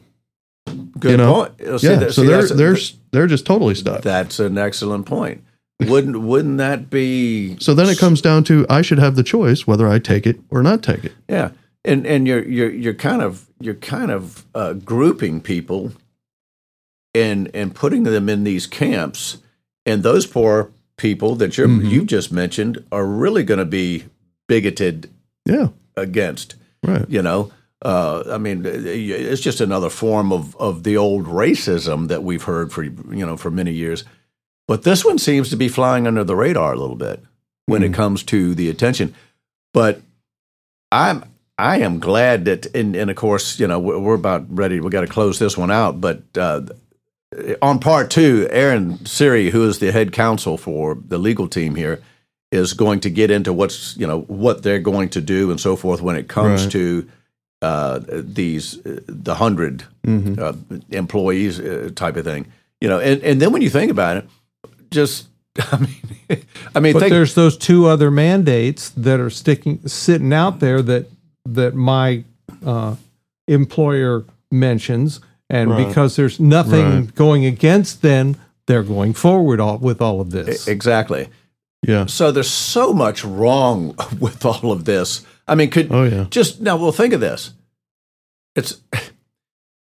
[1.00, 1.34] good you know?
[1.34, 1.82] point.
[1.82, 1.96] See, yeah.
[1.96, 2.78] that- so they're they're
[3.12, 4.02] they're just totally stuck.
[4.02, 5.44] that's an excellent point.
[5.80, 9.68] Wouldn't wouldn't that be So then it comes down to I should have the choice
[9.68, 11.12] whether I take it or not take it.
[11.28, 11.52] Yeah,
[11.84, 15.92] and and you're you're you're kind of you're kind of uh, grouping people
[17.14, 19.38] and and putting them in these camps,
[19.86, 21.90] and those poor people that you Mhm.
[21.90, 24.06] you just mentioned are really going to be
[24.48, 25.10] bigoted
[25.46, 25.70] Yeah.
[25.98, 26.56] against.
[26.84, 27.06] Right.
[27.10, 27.52] You know,
[27.84, 32.72] uh, I mean, it's just another form of of the old racism that we've heard
[32.72, 34.06] for you know for many years.
[34.68, 37.22] But this one seems to be flying under the radar a little bit
[37.68, 37.96] when it Mhm.
[37.96, 39.14] comes to the attention.
[39.74, 40.02] But
[40.92, 41.24] I'm
[41.58, 44.80] I am glad that, and, and of course, you know, we're we're about ready.
[44.82, 46.62] We got to close this one out, but uh,
[47.62, 52.02] on part two, Aaron Siri, who is the head counsel for the legal team here,
[52.52, 55.76] is going to get into what's you know what they're going to do and so
[55.78, 56.72] forth when it comes Right.
[56.74, 57.08] to
[57.62, 60.38] uh, these uh, the 100 Mhm.
[60.40, 60.54] uh,
[60.92, 62.48] employees uh, type of thing.
[62.82, 64.26] You know, and, and then when you think about it,
[64.92, 65.28] just
[65.72, 66.44] I mean,
[66.76, 70.82] I mean, But think, there's those two other mandates that are sticking sitting out there
[70.82, 71.08] that
[71.46, 72.24] that my
[72.66, 72.96] uh,
[73.48, 75.20] employer mentions,
[75.50, 75.88] and Right.
[75.88, 77.16] because there's nothing Right.
[77.16, 78.36] going against them,
[78.68, 80.68] they're going forward all, with all of this.
[80.68, 81.28] exactly.
[81.88, 82.08] Yeah.
[82.08, 85.22] So there's so much wrong with all of this.
[85.48, 86.26] I mean, could Oh yeah.
[86.32, 87.52] just now well think of this
[88.56, 88.78] it's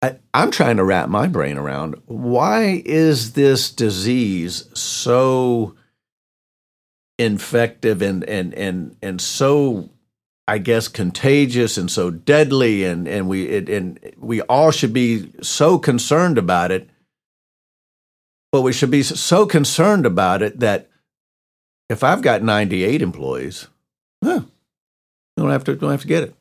[0.02, 5.76] I, i'm trying to wrap my brain around why is this disease so
[7.20, 9.90] infective and and and and so
[10.48, 15.32] i guess contagious and so deadly and and we it, and we all should be
[15.42, 16.90] so concerned about it
[18.52, 20.90] but we should be so concerned about it that
[21.90, 23.68] if i've got 98 employees
[24.24, 24.42] huh,
[25.38, 26.36] don't have to don't have to get it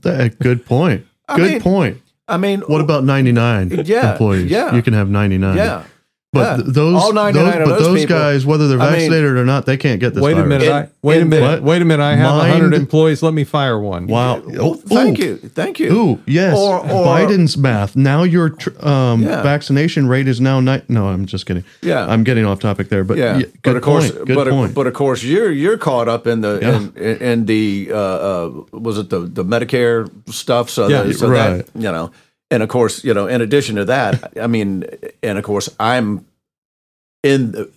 [0.00, 1.06] That- good point.
[1.36, 2.02] Good mean, point.
[2.32, 4.50] I mean, What about 99 Yeah, employees?
[4.50, 4.74] yeah.
[4.74, 5.56] You can have 99.
[5.56, 5.82] yeah?
[6.32, 6.56] But yeah.
[6.64, 9.00] th- those, All 99 those, of but those those people- guys, whether they're I mean-
[9.00, 10.66] vaccinated or not, they can't get this wait a minute!
[10.66, 11.42] In- I, wait a minute!
[11.46, 11.62] What?
[11.62, 12.02] Wait a minute!
[12.02, 13.22] I have hundred employees.
[13.22, 14.06] Let me fire one.
[14.06, 14.42] Wow.
[14.58, 15.92] Oh, thank you, thank you.
[15.92, 16.56] Ooh, yes.
[16.56, 17.96] Or- or- Biden's math.
[17.96, 19.42] Now your tr- um, Yeah.
[19.42, 21.64] vaccination rate is now ni- No, I'm just kidding.
[21.82, 22.06] Yeah.
[22.06, 24.24] I'm getting off topic there, but yeah, yeah, but good of course, point.
[24.28, 24.68] Good but point.
[24.70, 26.76] Of, but of course, you're you're caught up in the Yeah.
[26.76, 30.70] in, in, in the uh, uh, was it the the Medicare stuff?
[30.70, 31.66] So, Yeah, that, so right.
[31.66, 32.10] that you know,
[32.52, 34.84] and of course, you know, in addition to that, I mean,
[35.22, 36.26] and of course, I'm
[37.24, 37.70] in the-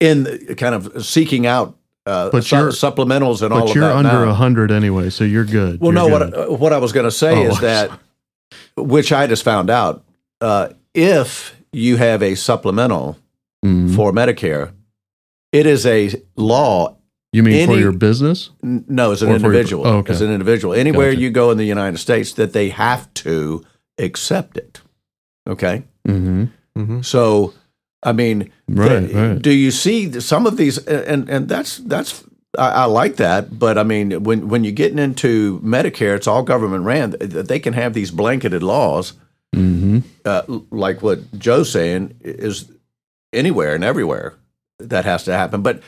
[0.00, 3.84] in the- kind of seeking out uh, But su- you're- supplementals and all but you're
[3.84, 4.30] under now.
[4.30, 5.80] a hundred anyway, so you're good.
[5.80, 6.18] Well, You're no.
[6.18, 6.32] good.
[6.36, 7.90] What uh, what I was going to say Oh, is that,
[8.76, 10.02] which I just found out,
[10.40, 13.18] uh, if you have a supplemental
[13.64, 13.94] Mhm.
[13.94, 14.72] for Medicare,
[15.52, 16.96] it is a law.
[17.32, 18.50] you mean for your business?
[18.64, 20.12] n- No, as an for your- individual, oh, okay.
[20.12, 21.20] as an individual, anywhere Gotcha.
[21.22, 23.62] you go in the United States, that they have to
[24.02, 24.80] accept it.
[25.48, 27.00] Okay, Mm-hmm.
[27.02, 27.54] so
[28.02, 29.40] I mean, Right, th- right.
[29.42, 30.78] do you see some of these?
[30.86, 32.24] And and that's that's
[32.58, 36.42] I, I like that, but I mean, when when you're getting into Medicare, it's all
[36.42, 37.12] government ran.
[37.12, 39.12] th- They can have these blanketed laws,
[39.54, 39.98] Mm-hmm.
[40.24, 42.70] uh, like what Joe's saying is
[43.32, 44.34] anywhere and everywhere
[44.78, 45.62] that has to happen.
[45.62, 45.82] But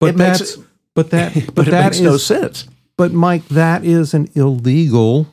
[0.00, 0.58] but it makes that's
[0.94, 2.66] but that but, but it that makes no sense.
[2.96, 5.26] but Mike, that is an illegal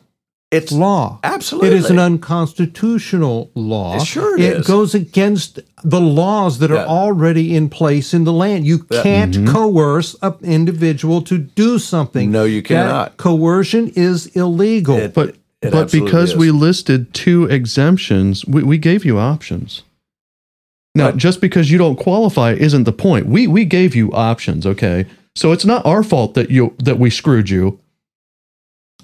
[0.52, 1.20] It's law.
[1.24, 3.96] absolutely It is an unconstitutional law.
[3.96, 4.68] It Sure it it is.
[4.68, 8.66] goes against the laws that are already in place in the land.
[8.66, 12.26] You can't coerce an individual to do something.
[12.28, 12.32] Mm-hmm.
[12.34, 13.18] No, you That cannot.
[13.18, 14.98] coercion is illegal.
[14.98, 16.36] It- But it but because is.
[16.38, 19.84] we listed two exemptions, we, we gave you options.
[20.96, 23.28] Now, But- just because you don't qualify isn't the point.
[23.28, 25.06] We we gave you options, okay?
[25.36, 27.80] So it's not our fault that you that we screwed you.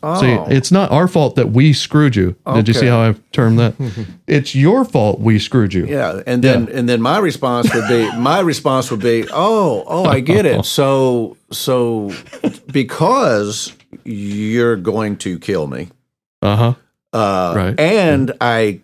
[0.03, 2.35] Oh, See, it's not our fault that we screwed you.
[2.53, 3.73] Did you see how I termed that?
[4.27, 5.85] it's your fault we screwed you.
[5.85, 10.05] Yeah, and then and then my response would be my response would be, "Oh, oh,
[10.05, 10.65] I get it.
[10.77, 12.11] So so
[12.71, 13.73] because
[14.03, 15.89] you're going to kill me,
[16.41, 16.73] Uh-huh.
[17.13, 17.79] uh, Right.
[17.79, 18.81] and I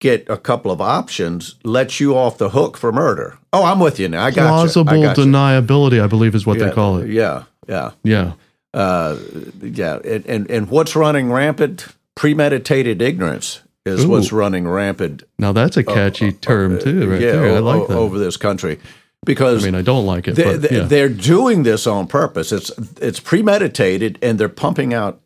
[0.00, 3.36] get a couple of options, let you off the hook for murder.
[3.52, 4.24] Oh, I'm with you now.
[4.24, 5.02] I got Plausible you.
[5.02, 5.24] I got you.
[5.24, 7.08] deniability, I believe is what yeah, they call it.
[7.10, 8.32] Yeah, yeah, Yeah.
[8.74, 9.16] Uh,
[9.60, 9.98] yeah.
[10.04, 11.86] And, and and what's running rampant?
[12.14, 14.08] Premeditated ignorance is Ooh.
[14.10, 15.22] what's running rampant.
[15.38, 17.44] Now that's a catchy term too, right uh, yeah, there.
[17.54, 17.96] I o- like o- that.
[17.96, 18.78] over this country
[19.24, 20.82] because I mean, I don't like it, They, but, yeah.
[20.82, 22.50] They're doing this on purpose.
[22.52, 25.20] It's it's premeditated, and they're pumping out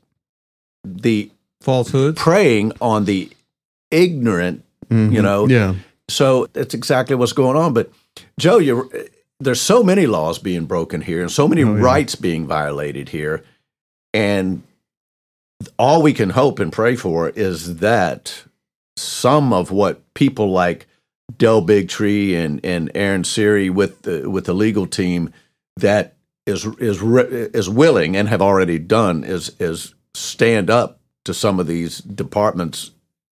[0.84, 1.30] the
[1.62, 3.30] falsehood, preying on the
[3.90, 4.64] ignorant.
[4.90, 5.12] Mhm.
[5.12, 5.74] you know, Yeah.
[6.08, 7.72] So that's exactly what's going on.
[7.72, 7.90] But
[8.38, 8.90] Joe, you
[9.42, 11.82] there's so many laws being broken here, and so many Oh, yeah.
[11.82, 13.42] rights being violated here,
[14.14, 14.62] and
[15.78, 18.44] all we can hope and pray for is that
[18.96, 20.86] some of what people like
[21.38, 25.32] Del Bigtree and and Aaron Siri with the with the legal team
[25.76, 26.14] that
[26.46, 31.66] is is is willing and have already done is is stand up to some of
[31.66, 32.90] these departments,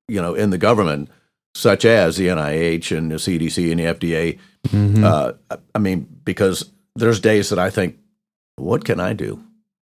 [0.08, 1.10] you know, in the government,
[1.54, 4.38] such as the NIH and the CDC and the FDA.
[4.68, 5.02] Mhm.
[5.04, 5.32] Uh,
[5.74, 7.96] I- mean, because there's days that I think,
[8.56, 9.40] what can I do?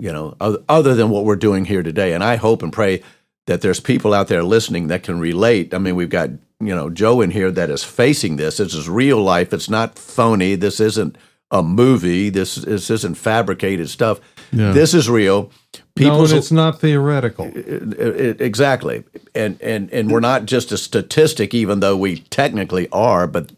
[0.01, 0.35] You know,
[0.69, 2.13] other than what we're doing here today.
[2.15, 3.03] And I hope and pray
[3.47, 5.75] that there's people out there listening that can relate.
[5.75, 8.57] I mean, we've got, you know, Joe in here that is facing this.
[8.59, 9.53] This is real life.
[9.53, 10.55] It's not phony.
[10.55, 11.17] This isn't
[11.51, 12.31] a movie.
[12.31, 14.21] This this isn't fabricated stuff.
[14.53, 14.73] Yeah.
[14.73, 15.51] This is real.
[15.99, 17.51] no, it's not theoretical.
[17.55, 19.03] it- it- exactly,
[19.35, 23.27] and and and we're not just a statistic, even though we technically are.
[23.27, 23.51] But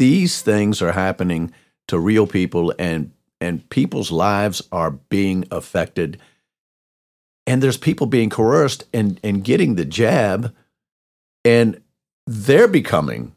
[0.00, 1.52] these things are happening
[1.88, 6.18] to real people, and and people's lives are being affected.
[7.46, 10.54] And there's people being coerced and and getting the jab,
[11.44, 11.80] and
[12.26, 13.34] they're becoming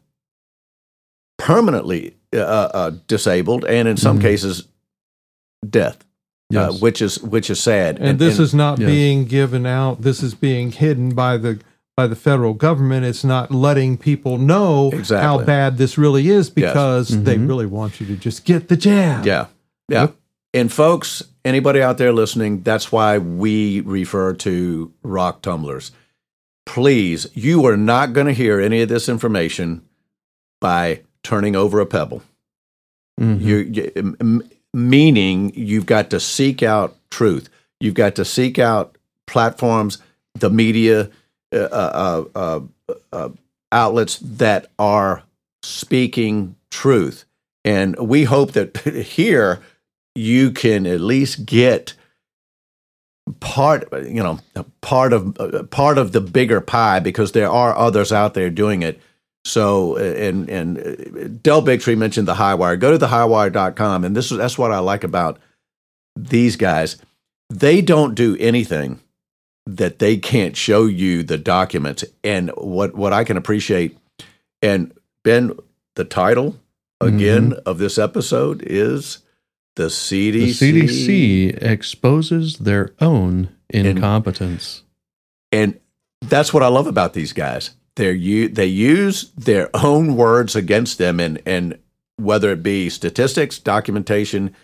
[1.38, 4.22] permanently uh, uh, disabled, and in some Mhm.
[4.22, 4.64] cases,
[5.68, 5.98] death.
[6.54, 7.98] Uh, which is which is sad.
[7.98, 8.86] And, this is not yes.
[8.88, 10.02] being given out.
[10.02, 11.58] This is being hidden by the
[11.96, 13.06] by the federal government.
[13.06, 17.48] It's not letting people know how bad this really is because they Mhm.
[17.48, 19.24] really want you to just get the jab.
[19.24, 19.46] Yeah.
[19.88, 20.08] Yeah.
[20.52, 25.92] And folks, anybody out there listening, that's why we refer to rock tumblers.
[26.66, 29.82] Please, you are not going to hear any of this information
[30.60, 32.22] by turning over a pebble.
[33.20, 33.40] Mhm.
[33.40, 34.42] You, you m- m-
[34.72, 37.48] meaning you've got to seek out truth.
[37.80, 39.98] You've got to seek out platforms,
[40.34, 41.10] the media,
[41.54, 42.60] uh, uh, uh,
[43.12, 43.28] uh,
[43.72, 45.22] outlets that are
[45.62, 47.24] speaking truth.
[47.64, 49.60] And we hope that here
[50.14, 51.94] you can at least get
[53.40, 54.38] part, you know,
[54.80, 59.00] part of part of the bigger pie because there are others out there doing it.
[59.46, 62.78] So, and and uh, Del Bigtree mentioned the Highwire.
[62.78, 64.04] Go to the highwire.com.
[64.04, 65.38] And this is that's what I like about
[66.16, 66.96] these guys.
[67.50, 69.00] They don't do anything
[69.66, 72.04] that they can't show you the documents.
[72.22, 73.96] And what what I can appreciate,
[74.62, 74.92] and
[75.22, 75.52] Ben,
[75.96, 76.56] the title
[77.00, 79.18] again of this episode is
[79.76, 80.58] the CDC.
[80.58, 81.62] The CDC.
[81.62, 84.82] Exposes their own incompetence.
[85.52, 85.78] and
[86.22, 87.70] that's what I love about these guys.
[87.96, 91.78] They're you they use their own words against them, and and
[92.16, 94.54] whether it be statistics, documentation,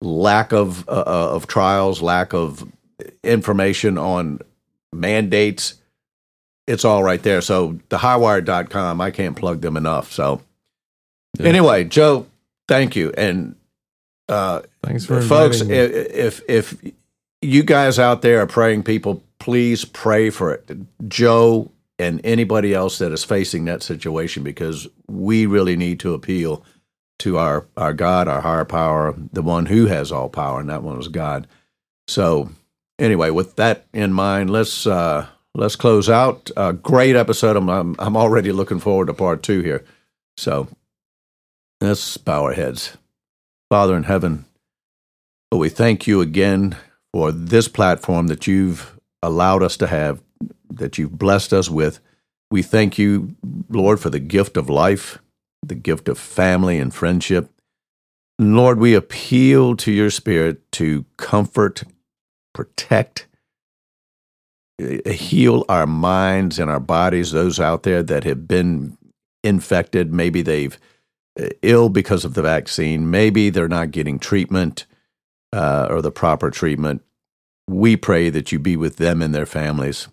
[0.00, 2.70] lack of uh, uh, of trials, lack of
[3.22, 4.40] information on
[4.92, 5.74] mandates,
[6.66, 7.40] it's all right there.
[7.40, 10.12] So the highwire.com, I can't plug them enough.
[10.12, 10.40] So
[11.38, 11.46] Yeah.
[11.46, 12.26] anyway, Joe,
[12.66, 13.54] thank you, and
[14.28, 15.96] uh, Thanks for folks inviting me.
[15.98, 16.76] i- if if
[17.40, 20.68] you guys out there are praying people please pray for it
[21.08, 26.62] joe and anybody else that is facing that situation because we really need to appeal
[27.20, 30.82] to our our god our higher power the one who has all power and that
[30.82, 31.46] one is god
[32.08, 32.50] so
[32.98, 37.96] anyway with that in mind let's uh let's close out a great episode i'm i'm,
[37.98, 39.84] I'm already looking forward to part two here
[40.36, 40.68] so
[41.80, 42.96] let's bow our heads
[43.68, 44.46] Father in heaven,
[45.52, 46.76] we thank you again
[47.12, 50.22] for this platform that you've allowed us to have,
[50.70, 52.00] that you've blessed us with.
[52.50, 53.36] We thank you,
[53.68, 55.18] Lord, for the gift of life,
[55.62, 57.50] the gift of family and friendship.
[58.38, 61.82] Lord, we appeal to your spirit to comfort,
[62.52, 63.26] protect,
[64.80, 68.96] eh, heal our minds and our bodies, those out there that have been
[69.44, 70.12] infected.
[70.12, 70.78] Maybe they've
[71.40, 73.10] uh, ill because of the vaccine.
[73.10, 74.86] Maybe they're not getting treatment
[75.52, 77.02] uh, or the proper treatment.
[77.68, 80.08] We pray that you be with them and their families.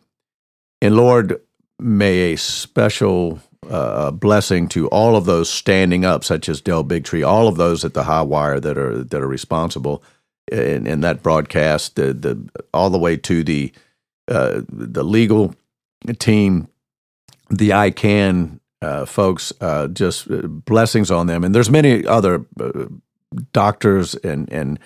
[0.81, 1.41] And Lord,
[1.79, 7.27] may a special uh, blessing to all of those standing up, such as Del Bigtree,
[7.27, 10.03] all of those at the Highwire that are that are responsible
[10.51, 13.71] in, in that broadcast, the, the all the way to the
[14.27, 15.55] uh, the legal
[16.19, 16.67] team,
[17.49, 21.43] the ICAN uh, folks, uh, just uh, blessings on them.
[21.43, 22.85] And there's many other uh,
[23.53, 24.79] doctors and and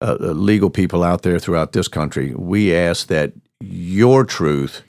[0.00, 2.34] uh, legal people out there throughout this country.
[2.34, 4.82] We ask that your truth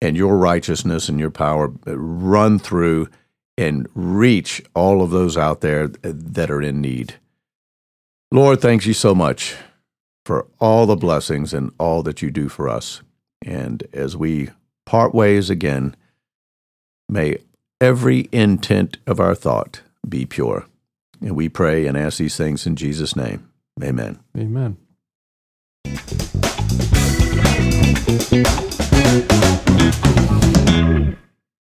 [0.00, 3.08] and your righteousness and your power run through
[3.56, 7.14] and reach all of those out there that are in need.
[8.30, 9.56] Lord, thank you so much
[10.24, 13.02] for all the blessings and all that you do for us.
[13.44, 14.50] And as we
[14.84, 15.96] part ways again,
[17.08, 17.38] may
[17.80, 20.66] every intent of our thought be pure.
[21.20, 23.50] And we pray and ask these things in Jesus' name.
[23.82, 24.18] Amen.
[24.36, 24.76] Amen.
[29.08, 30.47] Thank you.